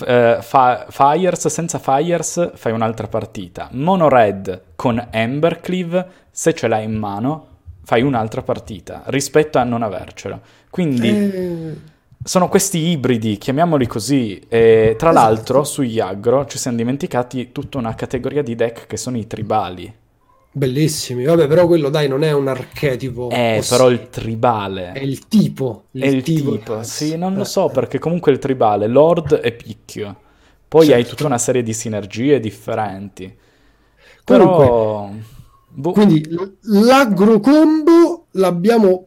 [0.07, 3.69] eh, fa- Fires senza Fires fai un'altra partita.
[3.73, 7.47] Mono Red con Embercleave, se ce l'hai in mano,
[7.83, 10.39] fai un'altra partita rispetto a non avercela.
[10.71, 11.77] Quindi eh,
[12.23, 14.39] sono questi ibridi, chiamiamoli così.
[14.49, 15.27] E tra Esatto.
[15.27, 19.93] l'altro, sugli aggro ci siamo dimenticati tutta una categoria di deck che sono i tribali.
[20.51, 23.29] Bellissimi, vabbè, però quello dai non è un archetipo.
[23.31, 24.93] Eh, o sì, però il tribale.
[24.93, 25.85] è il tipo.
[25.93, 26.83] È il tipo, razza.
[26.83, 27.73] sì, non lo Eh, so, eh.
[27.73, 30.17] perché comunque il tribale, Lord e Picchio.
[30.69, 31.11] Poi hai Certo.
[31.11, 33.37] tutta una serie di sinergie differenti.
[34.25, 35.11] Comunque, Però...
[35.69, 39.07] boh, Quindi l- l'aggro combo l'abbiamo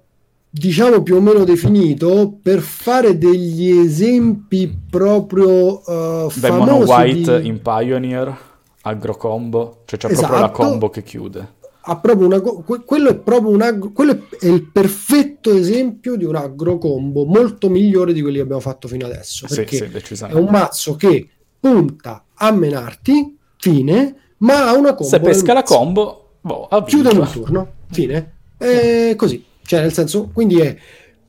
[0.49, 5.79] diciamo più o meno definito per fare degli esempi proprio
[6.25, 8.37] uh, famosi White di- in Pioneer,
[8.83, 10.51] Agro Combo, cioè c'è proprio la Esatto.
[10.63, 11.59] combo che chiude.
[11.85, 16.35] ha proprio una quello è proprio un aggro, quello è- il perfetto esempio di un
[16.35, 19.77] aggro combo molto migliore di quelli che abbiamo fatto fino adesso Sì, perché
[20.15, 21.27] sì, è un mazzo che
[21.59, 27.27] punta a menarti fine ma ha una combo Se pesca la combo, boh, chiude un
[27.31, 28.33] turno, fine.
[28.57, 30.75] È così, cioè nel senso, quindi è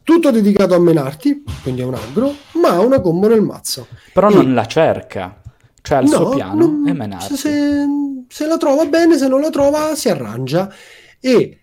[0.02, 3.86] tutto dedicato a menarti, quindi è un aggro, ma ha una combo nel mazzo.
[4.12, 5.40] Però E- non la cerca.
[5.82, 7.36] Cioè, il suo piano non- è menarti.
[7.36, 7.84] Se,
[8.28, 10.72] se la trova bene, se non la trova si arrangia.
[11.20, 11.58] E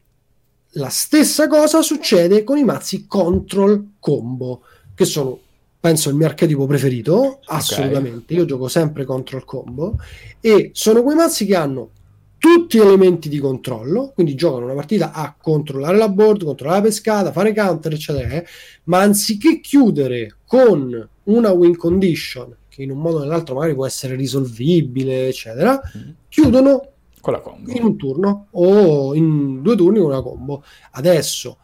[0.74, 4.62] la stessa cosa succede con i mazzi control combo,
[4.94, 5.40] che sono,
[5.80, 8.34] penso, il mio archetipo preferito, assolutamente.
[8.34, 9.96] Io gioco sempre control combo,
[10.40, 11.90] e sono quei mazzi che hanno
[12.38, 16.86] tutti gli elementi di controllo, quindi giocano una partita a controllare la board, controllare la
[16.88, 18.46] pescata, fare counter, eccetera, eh,
[18.86, 23.86] ma anziché chiudere con una win condition, che in un modo o nell'altro magari può
[23.86, 26.10] essere risolvibile, eccetera, Mm.
[26.30, 26.82] chiudono
[27.20, 27.70] Con la combo.
[27.72, 30.64] in un turno o in due turni con una combo.
[30.92, 31.58] Adesso,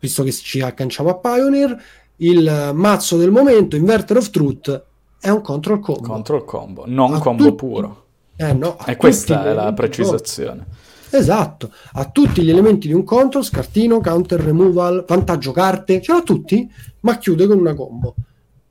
[0.00, 1.76] visto che ci agganciamo a Pioneer,
[2.16, 4.84] il mazzo del momento, Inverter of Truth,
[5.20, 6.08] è un control combo.
[6.08, 8.04] Control combo, non A combo tutti- puro.
[8.36, 10.66] Eh, no, E questa è la precisazione.
[11.10, 16.22] Esatto, ha tutti gli elementi di un control, scartino, counter, removal, vantaggio carte, ce l'ha
[16.22, 18.14] tutti, ma chiude con una combo.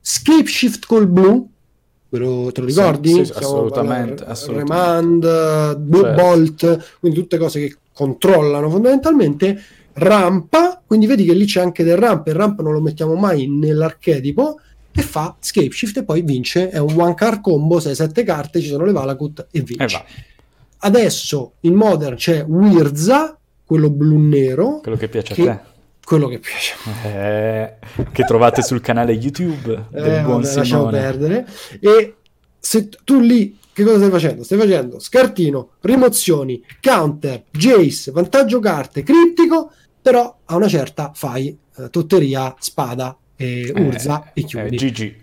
[0.01, 1.49] Scape Shift col blu,
[2.09, 3.09] te lo Sì, ricordi?
[3.09, 4.73] sì, Stiamo assolutamente, parlando- assolutamente.
[4.73, 6.21] Remand, eh, Certo.
[6.21, 9.61] Bolt, quindi tutte cose che controllano fondamentalmente.
[9.93, 13.47] Rampa, quindi vedi che lì c'è anche del ramp, il ramp non lo mettiamo mai
[13.47, 14.59] nell'archetipo,
[14.93, 18.67] e fa Scape Shift e poi vince, è un one card combo, 6-7 carte, ci
[18.67, 19.97] sono le Valakut e vince.
[19.97, 20.03] va,
[20.79, 25.61] Adesso in Modern c'è Wirza, quello blu-nero, quello che piace Che- a
[26.05, 26.75] quello che piace.
[27.03, 27.73] Eh,
[28.11, 30.99] che trovate sul canale YouTube del Eh, buon vabbè, lasciamo Simone.
[30.99, 31.47] perdere.
[31.81, 32.15] E
[32.59, 34.43] se tu lì, che cosa stai facendo?
[34.43, 41.89] Stai facendo scartino, rimozioni, counter, Jace, vantaggio carte, criptico, però a una certa fai eh,
[41.89, 44.75] totteria, spada e urza Eh, e chiudi.
[44.75, 45.15] eh, GG.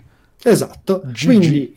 [0.43, 1.03] Esatto.
[1.07, 1.25] GG.
[1.25, 1.75] Quindi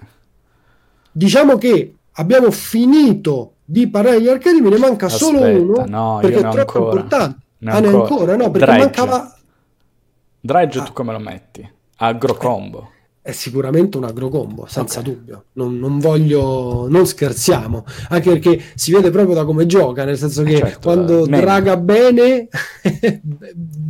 [1.12, 6.38] diciamo che abbiamo finito di parlare degli archetipi, ne manca solo Aspetta, uno no, perché
[6.38, 6.86] è troppo ancora.
[6.90, 7.44] importante.
[7.66, 8.36] Ne ah, ne ancora.
[8.36, 8.80] no, perché Dredge.
[8.84, 9.36] mancava
[10.40, 10.84] Dredge Ah.
[10.84, 11.68] tu come lo metti?
[11.98, 12.90] Agro combo.
[13.26, 15.06] è sicuramente un agrocombo, senza Ok.
[15.06, 15.46] dubbio.
[15.54, 20.44] Non, non voglio, non scherziamo, anche perché si vede proprio da come gioca, nel senso
[20.44, 21.42] che certo, quando eh, meno.
[21.42, 22.48] draga bene,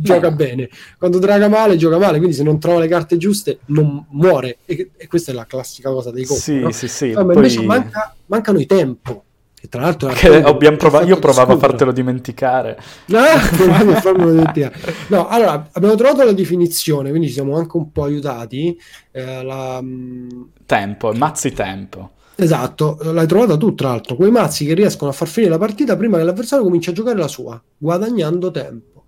[0.00, 0.36] gioca Meno.
[0.36, 2.16] bene, quando draga male, gioca male.
[2.16, 4.56] Quindi, se non trova le carte giuste, non muore.
[4.64, 6.40] E, e questa è la classica cosa dei combo.
[6.40, 6.70] Sì, no?
[6.72, 7.10] sì, sì.
[7.12, 9.24] No, ma poi- invece manca- mancano i tempo.
[9.66, 12.78] Che tra l'altro che più Io provavo a fartelo dimenticare.
[13.06, 14.74] Provavi a farmelo dimenticare.
[15.08, 18.78] No, allora abbiamo trovato la definizione, quindi ci siamo anche un po' aiutati.
[19.10, 22.10] Eh, la, mh, Tempo, mazzi tempo.
[22.36, 24.16] esatto, l'hai trovata tu, tra l'altro.
[24.16, 27.18] Quei mazzi che riescono a far finire la partita prima che l'avversario cominci a giocare
[27.18, 29.04] la sua, guadagnando tempo.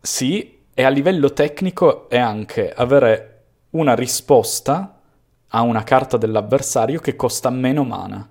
[0.00, 3.32] Sì, e a livello tecnico è anche avere
[3.70, 5.00] una risposta
[5.48, 8.28] a una carta dell'avversario che costa meno mana.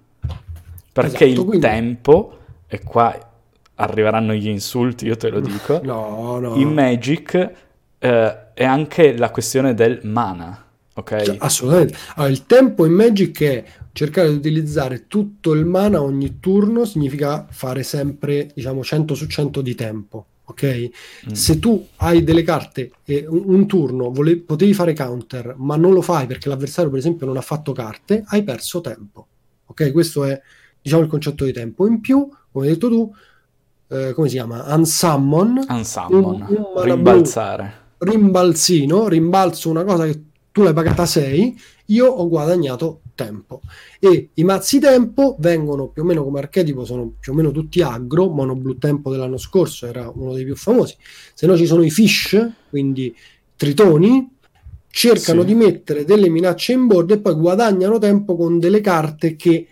[0.96, 3.32] Perché Esatto, il quindi- tempo, e qua
[3.76, 6.56] arriveranno gli insulti, io te lo dico, No, no.
[6.56, 7.52] in Magic
[8.00, 11.22] eh, è anche la questione del mana, ok?
[11.22, 11.98] Cioè, assolutamente.
[12.16, 17.46] Allora, il tempo in Magic è cercare di utilizzare tutto il mana ogni turno, significa
[17.50, 20.26] fare sempre, diciamo, 100 su 100 di tempo.
[20.46, 20.90] ok?
[21.28, 21.32] Mm.
[21.34, 25.92] Se tu hai delle carte e un, un turno vole, potevi fare counter, ma non
[25.92, 29.28] lo fai perché l'avversario, per esempio, non ha fatto carte, hai perso tempo.
[29.66, 30.40] Ok, questo è
[30.86, 31.88] diciamo il concetto di tempo.
[31.88, 33.12] In più, come hai detto tu,
[33.88, 34.64] eh, come si chiama?
[34.76, 35.66] Unsummon.
[35.68, 36.46] Unsummon.
[36.48, 37.74] Un, un Rimbalzare.
[37.98, 40.22] rimbalzino, rimbalzo una cosa che
[40.52, 43.62] tu l'hai pagata 6, io ho guadagnato tempo.
[44.00, 47.82] E i mazzi tempo vengono più o meno come archetipo, sono più o meno tutti
[47.82, 50.96] aggro, Mono Blue Tempo dell'anno scorso era uno dei più famosi,
[51.34, 53.14] se no ci sono i fish, quindi
[53.56, 54.34] tritoni,
[54.88, 55.48] cercano sì.
[55.48, 59.68] di mettere delle minacce in board e poi guadagnano tempo con delle carte che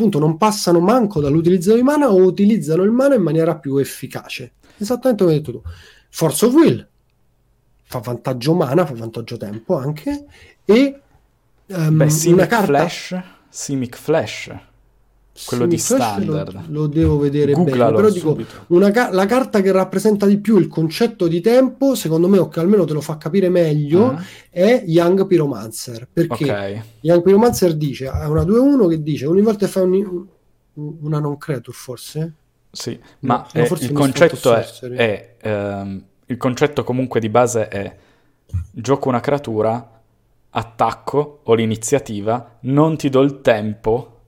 [0.00, 4.54] appunto non passano manco dall'utilizzo di mana o utilizzano il mana in maniera più efficace.
[4.78, 5.62] Esattamente come hai detto tu.
[6.08, 6.88] Force of Will
[7.82, 10.24] fa vantaggio mana, fa vantaggio tempo anche
[10.64, 11.00] e
[11.66, 12.66] um, Beh, Simic carta...
[12.66, 14.50] Flash, Simic Flash
[15.46, 18.34] quello Simic di standard lo, lo, devo vedere Googlalo bene però
[18.66, 22.48] dico ca- la carta che rappresenta di più il concetto di tempo secondo me o
[22.48, 24.18] che almeno te lo fa capire meglio uh-huh.
[24.50, 26.08] è Young Pyromancer.
[26.12, 26.82] Perché okay.
[27.00, 30.26] Young Pyromancer dice ha una 2-1 che dice ogni volta che fa un,
[30.74, 32.34] una non creature forse?
[32.70, 37.96] Sì ma no, eh, il concetto è, è ehm, il concetto comunque di base è
[38.72, 40.00] gioco una creatura,
[40.50, 44.19] attacco o l'iniziativa, non ti do il tempo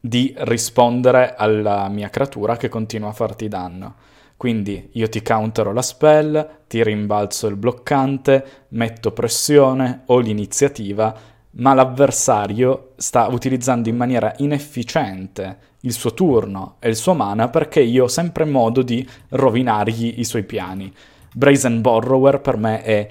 [0.00, 3.94] di rispondere alla mia creatura che continua a farti danno.
[4.36, 11.14] Quindi io ti countero la spell, ti rimbalzo il bloccante, metto pressione o l'iniziativa,
[11.52, 17.80] ma l'avversario sta utilizzando in maniera inefficiente il suo turno e il suo mana perché
[17.80, 20.90] io ho sempre modo di rovinargli i suoi piani.
[21.32, 23.08] Brazen Borrower per me è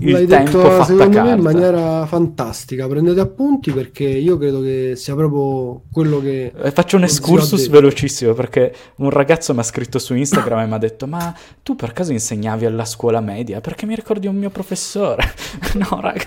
[0.00, 1.30] il L'hai tempo detto, fatta secondo carta.
[1.30, 2.86] me in maniera fantastica.
[2.86, 8.34] Prendete appunti perché io credo che sia proprio quello che eh, faccio un excursus velocissimo
[8.34, 11.92] perché un ragazzo mi ha scritto su Instagram e mi ha detto ma tu per
[11.92, 13.60] caso insegnavi alla scuola media?
[13.60, 15.22] Perché mi ricordi un mio professore?
[15.74, 16.24] No raga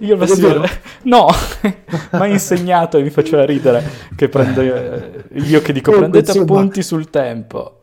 [0.00, 0.64] io lo so
[1.04, 1.28] no
[1.62, 3.82] mi ha insegnato e mi faceva ridere
[4.16, 7.81] che prendo eh, io che dico prendete appunti sul tempo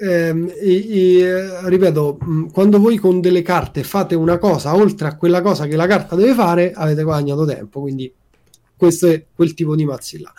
[0.00, 2.18] ehm, e, e, ripeto,
[2.52, 6.16] quando voi con delle carte fate una cosa oltre a quella cosa che la carta
[6.16, 7.80] deve fare, avete guadagnato tempo.
[7.80, 8.12] Quindi
[8.76, 10.32] questo è quel tipo di mazzi là.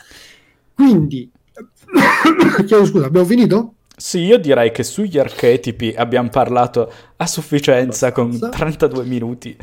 [0.74, 1.30] Quindi,
[2.65, 3.76] chiedo scusa, abbiamo finito?
[3.95, 9.56] Sì, io direi che sugli archetipi abbiamo parlato a sufficienza con 32 minuti.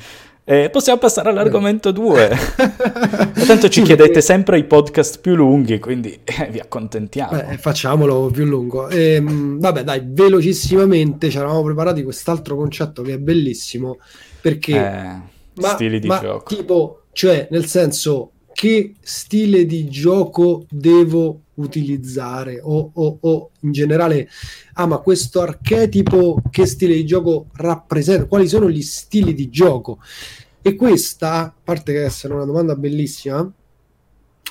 [0.50, 2.30] Eh, possiamo passare all'argomento 2.
[3.46, 7.32] Tanto ci chiedete sempre i podcast più lunghi, quindi eh, vi accontentiamo.
[7.32, 8.88] Beh, facciamolo più lungo.
[8.88, 13.98] Ehm, vabbè, dai, velocissimamente ci eravamo preparati quest'altro concetto che è bellissimo.
[14.40, 14.72] Perché...
[14.74, 16.54] Eh, ma, stili di ma, gioco.
[16.54, 22.58] Tipo, cioè, nel senso, che stile di gioco devo utilizzare?
[22.60, 24.28] O, o, o, in generale
[24.72, 28.26] ah ma questo archetipo che stile di gioco rappresenta?
[28.26, 30.00] Quali sono gli stili di gioco?
[30.60, 33.48] E questa a parte che essere una domanda bellissima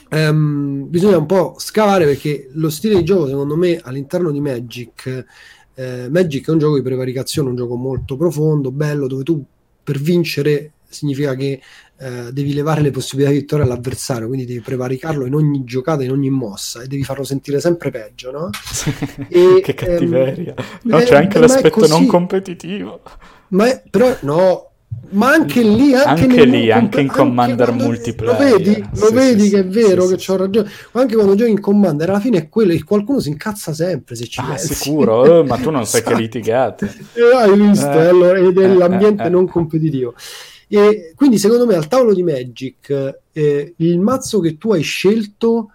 [0.10, 5.26] ehm, bisogna un po' scavare perché lo stile di gioco secondo me all'interno di Magic
[5.74, 9.44] eh, Magic è un gioco di prevaricazione un gioco molto profondo bello dove tu
[9.84, 11.62] per vincere significa che
[12.00, 16.12] eh, devi levare le possibilità di vittoria all'avversario, quindi devi prevaricarlo in ogni giocata, in
[16.12, 18.50] ogni mossa e devi farlo sentire sempre peggio, no?
[19.30, 20.54] e, che cattiveria.
[20.56, 23.02] Ehm, no, c'è anche l'aspetto non competitivo.
[23.50, 24.68] Ma è, però no,
[25.10, 28.52] ma anche lì, anche, anche, lì, anche in Commander anche multiplayer.
[28.52, 30.70] Lo vedi, lo sì, vedi sì, che è vero sì, che ho ragione.
[30.92, 34.26] Anche quando giochi in Commander, alla fine è quello e qualcuno si incazza sempre se
[34.26, 34.74] ci ah, pensi.
[34.74, 36.94] sicuro, eh, ma tu non sai che litigate.
[37.18, 40.14] Eh, hai visto, eh, allora, ed è eh, l'ambiente eh, non competitivo.
[40.68, 45.72] E quindi secondo me al tavolo di Magic eh, il mazzo che tu hai scelto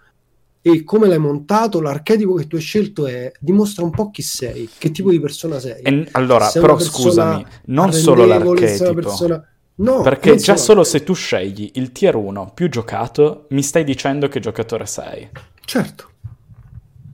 [0.61, 4.69] e come l'hai montato, l'archetipo che tu hai scelto è dimostra un po' chi sei,
[4.77, 5.81] che tipo di persona sei.
[5.81, 8.93] E, allora, sei però scusami, non solo l'archetipo.
[8.93, 9.45] Persona...
[9.75, 14.29] No, perché già solo se tu scegli il tier 1 più giocato, mi stai dicendo
[14.29, 15.29] che giocatore sei.
[15.65, 16.11] Certo.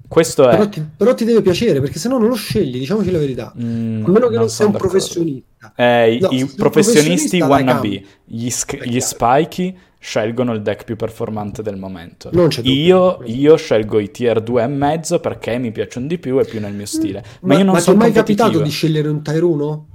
[0.07, 0.69] Questo però è...
[0.69, 3.53] Ti, però ti deve piacere, perché se no non lo scegli, diciamoci la verità.
[3.59, 5.47] Mm, a meno che non, non sei un professionista.
[5.75, 11.75] Eh, no, I professionisti wannabe, gli, sc- gli spikey scelgono il deck più performante del
[11.75, 12.29] momento.
[12.61, 16.59] Io, io, scelgo i tier 2 e mezzo perché mi piacciono di più e più
[16.61, 17.23] nel mio stile.
[17.41, 19.87] Ma, ma io non ma ti è mai capitato di scegliere un tier 1?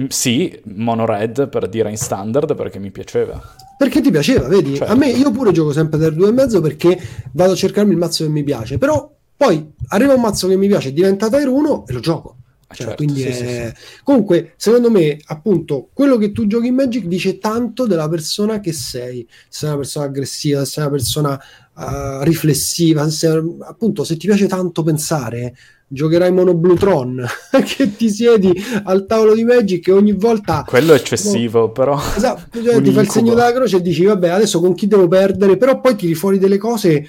[0.00, 3.42] Mm, sì, mono red per dire in standard perché mi piaceva.
[3.76, 4.76] Perché ti piaceva, vedi?
[4.76, 4.92] Certo.
[4.92, 7.00] A me io pure gioco sempre tier 2 e mezzo perché
[7.32, 9.10] vado a cercarmi il mazzo che mi piace, però
[9.40, 12.36] poi arriva un mazzo che mi piace, diventa Tier 1 e lo gioco.
[12.72, 13.32] Cioè, certo, sì, è...
[13.32, 14.00] sì, sì.
[14.04, 18.72] Comunque, secondo me, appunto, quello che tu giochi in Magic dice tanto della persona che
[18.72, 19.26] sei.
[19.28, 21.40] Se sei una persona aggressiva, se sei una persona
[21.74, 25.54] uh, riflessiva, se sei, appunto, se ti piace tanto pensare,
[25.88, 27.26] giocherai Monoblutron,
[27.66, 28.52] che ti siedi
[28.84, 30.64] al tavolo di Magic e ogni volta...
[30.64, 32.00] Quello è eccessivo, no, però...
[32.16, 35.08] Esatto, cioè, ti fa il segno della croce e dici, vabbè, adesso con chi devo
[35.08, 35.56] perdere?
[35.56, 37.04] Però poi tiri fuori delle cose,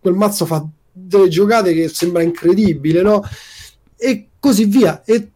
[0.00, 3.22] quel mazzo fa delle giocate che sembra incredibile, no?
[4.00, 5.02] E così via.
[5.04, 5.32] E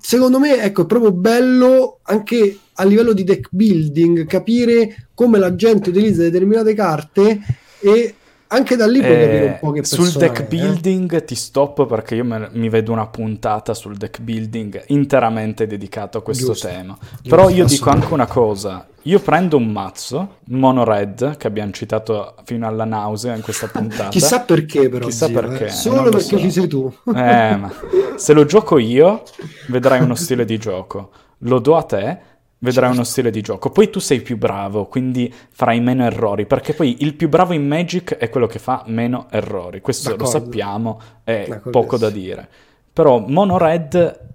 [0.00, 5.54] secondo me, ecco, è proprio bello anche a livello di deck building capire come la
[5.54, 7.38] gente utilizza determinate carte
[7.80, 8.14] e
[8.48, 11.24] anche da lì puoi eh, capire un po' che Sul deck è, building eh?
[11.24, 16.22] ti stoppo perché io me, mi vedo una puntata sul deck building interamente dedicato a
[16.22, 16.68] questo Giusto.
[16.68, 16.96] tema.
[17.00, 21.72] Giusto, Però io dico anche una cosa, io prendo un mazzo, Mono Red, che abbiamo
[21.72, 24.08] citato fino alla nausea in questa puntata.
[24.08, 25.06] Chissà perché però.
[25.06, 25.66] Chissà zio, perché.
[25.66, 25.70] Eh.
[25.70, 26.38] Solo perché so.
[26.38, 26.92] ci sei tu.
[27.08, 27.72] eh, ma
[28.16, 29.22] se lo gioco io,
[29.68, 31.10] vedrai uno stile di gioco.
[31.38, 32.18] Lo do a te
[32.64, 32.94] vedrai certo.
[32.94, 33.70] uno stile di gioco.
[33.70, 37.66] Poi tu sei più bravo, quindi farai meno errori, perché poi il più bravo in
[37.66, 39.80] Magic è quello che fa meno errori.
[39.80, 40.38] Questo D'accordo.
[40.38, 42.48] lo sappiamo, è poco da dire.
[42.92, 44.32] Però Mono Red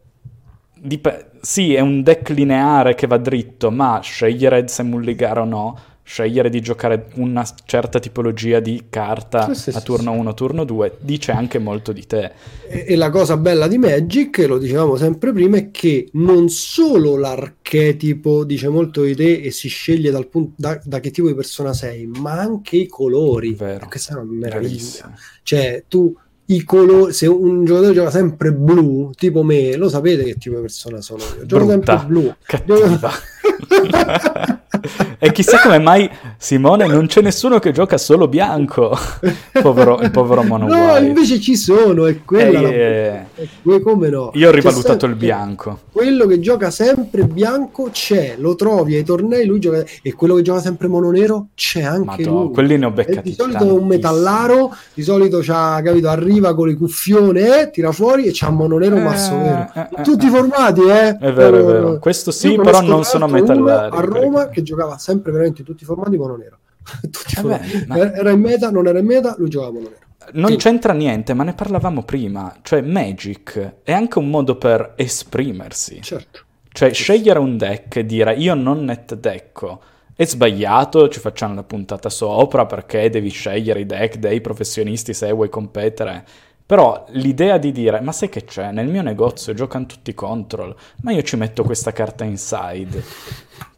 [0.76, 5.80] dip- sì, è un deck lineare che va dritto, ma scegliere se mulligare o no
[6.10, 10.36] scegliere di giocare una certa tipologia di carta sì, sì, a turno 1, sì.
[10.36, 12.32] turno 2, dice anche molto di te.
[12.68, 17.16] E, e, la cosa bella di Magic, lo dicevamo sempre prima, è che non solo
[17.16, 21.36] l'archetipo dice molto di te e si sceglie dal punto, da, da, che tipo di
[21.36, 23.54] persona sei, ma anche i colori.
[23.54, 23.86] Vero.
[23.88, 25.14] Questa è una meraviglia.
[25.44, 26.12] Cioè, tu
[26.46, 30.62] i colori, se un giocatore gioca sempre blu, tipo me, lo sapete che tipo di
[30.62, 31.46] persona sono io.
[31.46, 32.34] Gioco Brutta, sempre blu.
[32.42, 33.12] Cattiva.
[35.20, 38.98] e chissà come mai Simone non c'è nessuno che gioca solo bianco.
[39.62, 42.60] povero, il povero mono No, invece ci sono, è quella.
[42.60, 43.76] Eh, la...
[43.76, 44.32] è, come no?
[44.34, 45.80] Io ho rivalutato il bianco.
[45.92, 50.42] Quello che gioca sempre bianco c'è, lo trovi ai tornei, lui gioca e quello che
[50.42, 52.54] gioca sempre mono nero c'è anche Madonna, lui.
[52.54, 53.18] Quelli ne ho beccati.
[53.20, 57.70] E di solito è un metallaro, di solito c'ha, capito, arriva con le cuffione, eh,
[57.70, 59.72] tira fuori e c'ha mono nero, eh, mazzo vero.
[59.74, 61.18] Eh, eh, Tutti formati, eh.
[61.18, 62.00] È vero, è vero.
[62.00, 63.96] Questo sì, però non sono metallari.
[63.96, 66.60] A Roma che giocava sempre veramente in tutti i formati mono nero.
[67.10, 68.14] tutti eh beh, ma...
[68.14, 70.08] Era in meta, non era in meta, lui giocava mono nero.
[70.32, 70.64] Non Quindi.
[70.64, 72.56] c'entra niente, ma ne parlavamo prima.
[72.62, 76.02] Cioè, Magic è anche un modo per esprimersi.
[76.02, 76.40] Certo.
[76.72, 76.94] Cioè, certo.
[76.94, 79.82] scegliere un deck e dire io non net decco
[80.20, 85.32] è sbagliato, ci facciamo la puntata sopra perché devi scegliere i deck dei professionisti se
[85.32, 86.26] vuoi competere.
[86.66, 91.14] Però l'idea di dire, ma sai che c'è, nel mio negozio giocano tutti control, ma
[91.14, 93.02] io ci metto questa carta inside.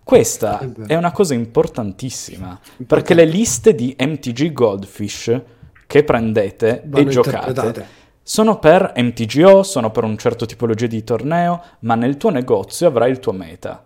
[0.04, 5.42] Questa è una cosa importantissima, perché le liste di MTG Goldfish
[5.88, 11.62] che prendete Vanno e giocate sono per MTGO, sono per un certo tipologia di torneo,
[11.80, 13.86] ma nel tuo negozio avrai il tuo meta.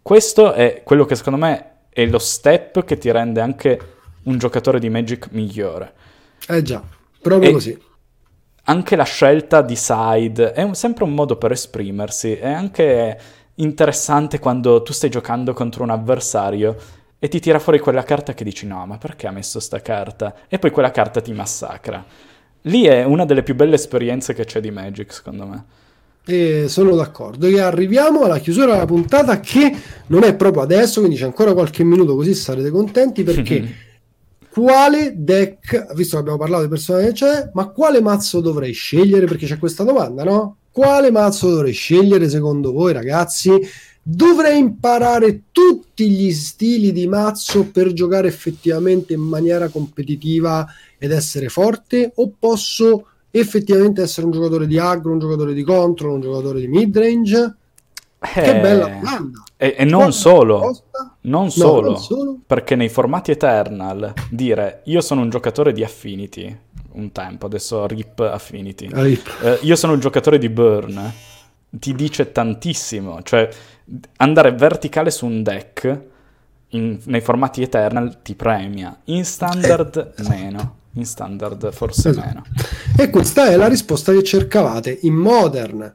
[0.00, 3.78] Questo è quello che secondo me è lo step che ti rende anche
[4.24, 5.92] un giocatore di Magic migliore.
[6.48, 6.82] Eh già,
[7.20, 7.78] proprio e così.
[8.68, 13.20] Anche la scelta di side è un, sempre un modo per esprimersi, è anche
[13.56, 16.76] interessante quando tu stai giocando contro un avversario
[17.18, 20.34] e ti tira fuori quella carta che dici no, ma perché ha messo sta carta?
[20.48, 22.04] E poi quella carta ti massacra.
[22.62, 25.64] Lì è una delle più belle esperienze che c'è di Magic, secondo me.
[26.26, 27.46] E sono d'accordo.
[27.46, 29.74] E arriviamo alla chiusura della puntata che
[30.08, 33.74] non è proprio adesso, quindi c'è ancora qualche minuto così sarete contenti perché
[34.50, 39.26] quale deck, visto che abbiamo parlato di personaggi che c'è, ma quale mazzo dovrei scegliere?
[39.26, 40.56] Perché c'è questa domanda, no?
[40.76, 43.50] Quale mazzo dovrei scegliere secondo voi, ragazzi?
[44.02, 50.66] Dovrei imparare tutti gli stili di mazzo per giocare effettivamente in maniera competitiva
[50.98, 52.12] ed essere forte?
[52.16, 56.68] O posso effettivamente essere un giocatore di aggro, un giocatore di control, un giocatore di
[56.68, 57.56] midrange?
[58.18, 59.44] Eh, che bella domanda!
[59.56, 60.78] E, e non, solo,
[61.22, 65.82] non, solo, no, non solo, perché nei formati Eternal dire io sono un giocatore di
[65.82, 66.54] Affinity,
[66.96, 68.88] un tempo, adesso RIP Affinity.
[68.90, 69.38] RIP.
[69.42, 71.12] Eh, io sono un giocatore di Burn,
[71.70, 73.48] ti dice tantissimo, cioè
[74.16, 76.00] andare verticale su un deck
[76.70, 80.28] in, nei formati Eternal ti premia, in standard eh.
[80.28, 80.74] meno.
[80.96, 82.26] In standard forse esatto.
[82.26, 82.42] meno.
[82.96, 84.98] E questa è la risposta che cercavate.
[85.02, 85.94] In Modern,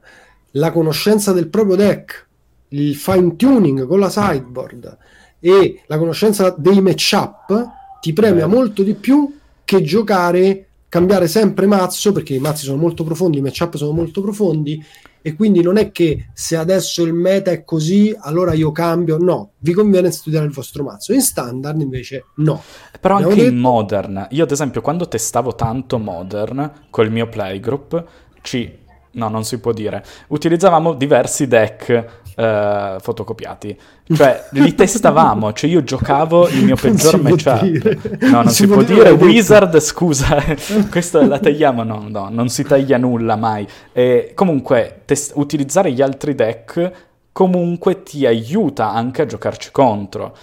[0.52, 2.28] la conoscenza del proprio deck,
[2.70, 4.98] il fine tuning con la sideboard
[5.40, 8.54] e la conoscenza dei matchup ti premia Beh.
[8.54, 13.42] molto di più che giocare cambiare sempre mazzo perché i mazzi sono molto profondi, i
[13.42, 14.84] matchup sono molto profondi
[15.22, 19.52] e quindi non è che se adesso il meta è così allora io cambio, no,
[19.60, 22.62] vi conviene studiare il vostro mazzo, in standard invece no.
[23.00, 23.56] Però Abbiamo anche detto...
[23.56, 28.06] in modern, io ad esempio quando testavo tanto modern col mio playgroup
[28.42, 28.80] ci
[29.14, 30.06] No, non si può dire.
[30.28, 33.78] Utilizzavamo diversi deck uh, fotocopiati.
[34.14, 35.54] Cioè, li testavamo.
[35.54, 38.20] Cioè, io giocavo il mio peggior matchup.
[38.22, 39.12] No, non, non si, si, può dire.
[39.12, 40.44] Wizard, scusa,
[40.90, 41.84] questa la tagliamo.
[41.84, 43.68] No, no, non si taglia nulla mai.
[43.92, 50.36] E comunque, test- utilizzare gli altri deck comunque ti aiuta anche a giocarci contro.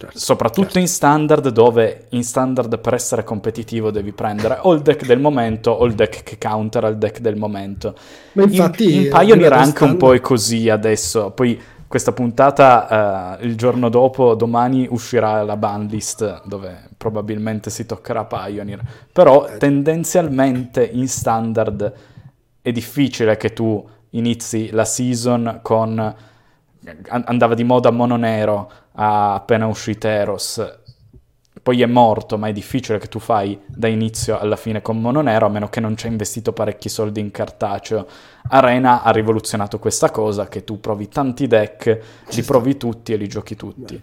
[0.00, 0.78] Certo, Soprattutto certo.
[0.78, 5.72] in standard, dove in standard per essere competitivo devi prendere o il deck del momento
[5.72, 7.94] o il deck che counter al deck del momento.
[8.32, 9.90] Ma infatti, in, in Pioneer anche standard...
[9.90, 11.32] un po' è così adesso.
[11.32, 18.24] Poi questa puntata, uh, il giorno dopo, domani uscirà la banlist dove probabilmente si toccherà
[18.24, 18.80] Pioneer.
[19.12, 19.58] Però eh.
[19.58, 21.92] tendenzialmente in standard
[22.62, 26.14] è difficile che tu inizi la season con
[27.08, 28.70] andava di moda mono nero
[29.02, 30.78] appena uscito Eros
[31.62, 35.20] poi è morto, ma è difficile che tu fai da inizio alla fine con mono
[35.20, 38.06] nero, a meno che non ci hai investito parecchi soldi in cartaceo.
[38.48, 43.28] Arena ha rivoluzionato questa cosa, che tu provi tanti deck, li provi tutti e li
[43.28, 44.02] giochi tutti.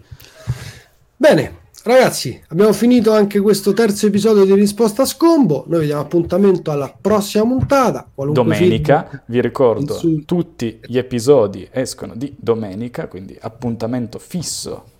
[1.16, 5.64] Bene, ragazzi, abbiamo finito anche questo terzo episodio di Risposta a Scombo.
[5.68, 8.06] Noi vediamo appuntamento alla prossima puntata.
[8.14, 10.24] Domenica, vi ricordo, insulti.
[10.24, 14.96] tutti gli episodi escono di domenica, quindi appuntamento fisso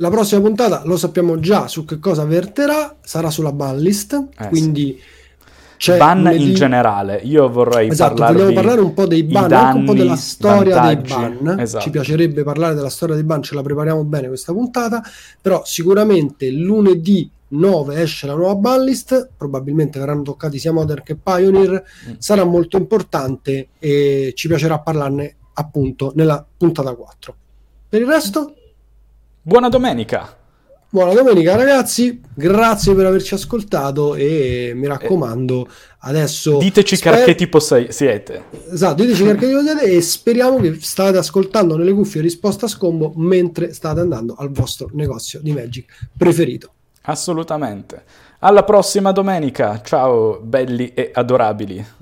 [0.00, 4.48] la prossima puntata lo sappiamo già su che cosa verterà, sarà sulla ban list, eh,
[4.48, 5.00] quindi...
[5.80, 6.50] C'è ban lunedì...
[6.50, 9.94] in generale, io vorrei esatto, vogliamo parlare un po' dei ban, danni, anche un po'
[9.94, 11.58] della storia vantaggi, dei ban.
[11.60, 11.84] Esatto.
[11.84, 15.02] Ci piacerebbe parlare della storia dei ban, ce la prepariamo bene questa puntata,
[15.40, 21.16] però sicuramente lunedì 9 esce la nuova ban list, probabilmente verranno toccati sia Modern che
[21.16, 22.12] Pioneer, mm.
[22.18, 27.34] sarà molto importante e ci piacerà parlarne appunto nella puntata 4.
[27.88, 28.54] Per il resto
[29.40, 30.39] Buona domenica!
[30.92, 35.68] Buona domenica ragazzi, grazie per averci ascoltato e mi raccomando
[36.00, 36.58] adesso...
[36.58, 38.42] Diteci sper- che tipo sei, siete.
[38.72, 43.12] Esatto, diteci che tipo siete e speriamo che state ascoltando nelle cuffie risposta a scombo
[43.14, 46.72] mentre state andando al vostro negozio di Magic preferito.
[47.02, 48.02] Assolutamente.
[48.40, 51.98] Alla prossima domenica, ciao belli e adorabili.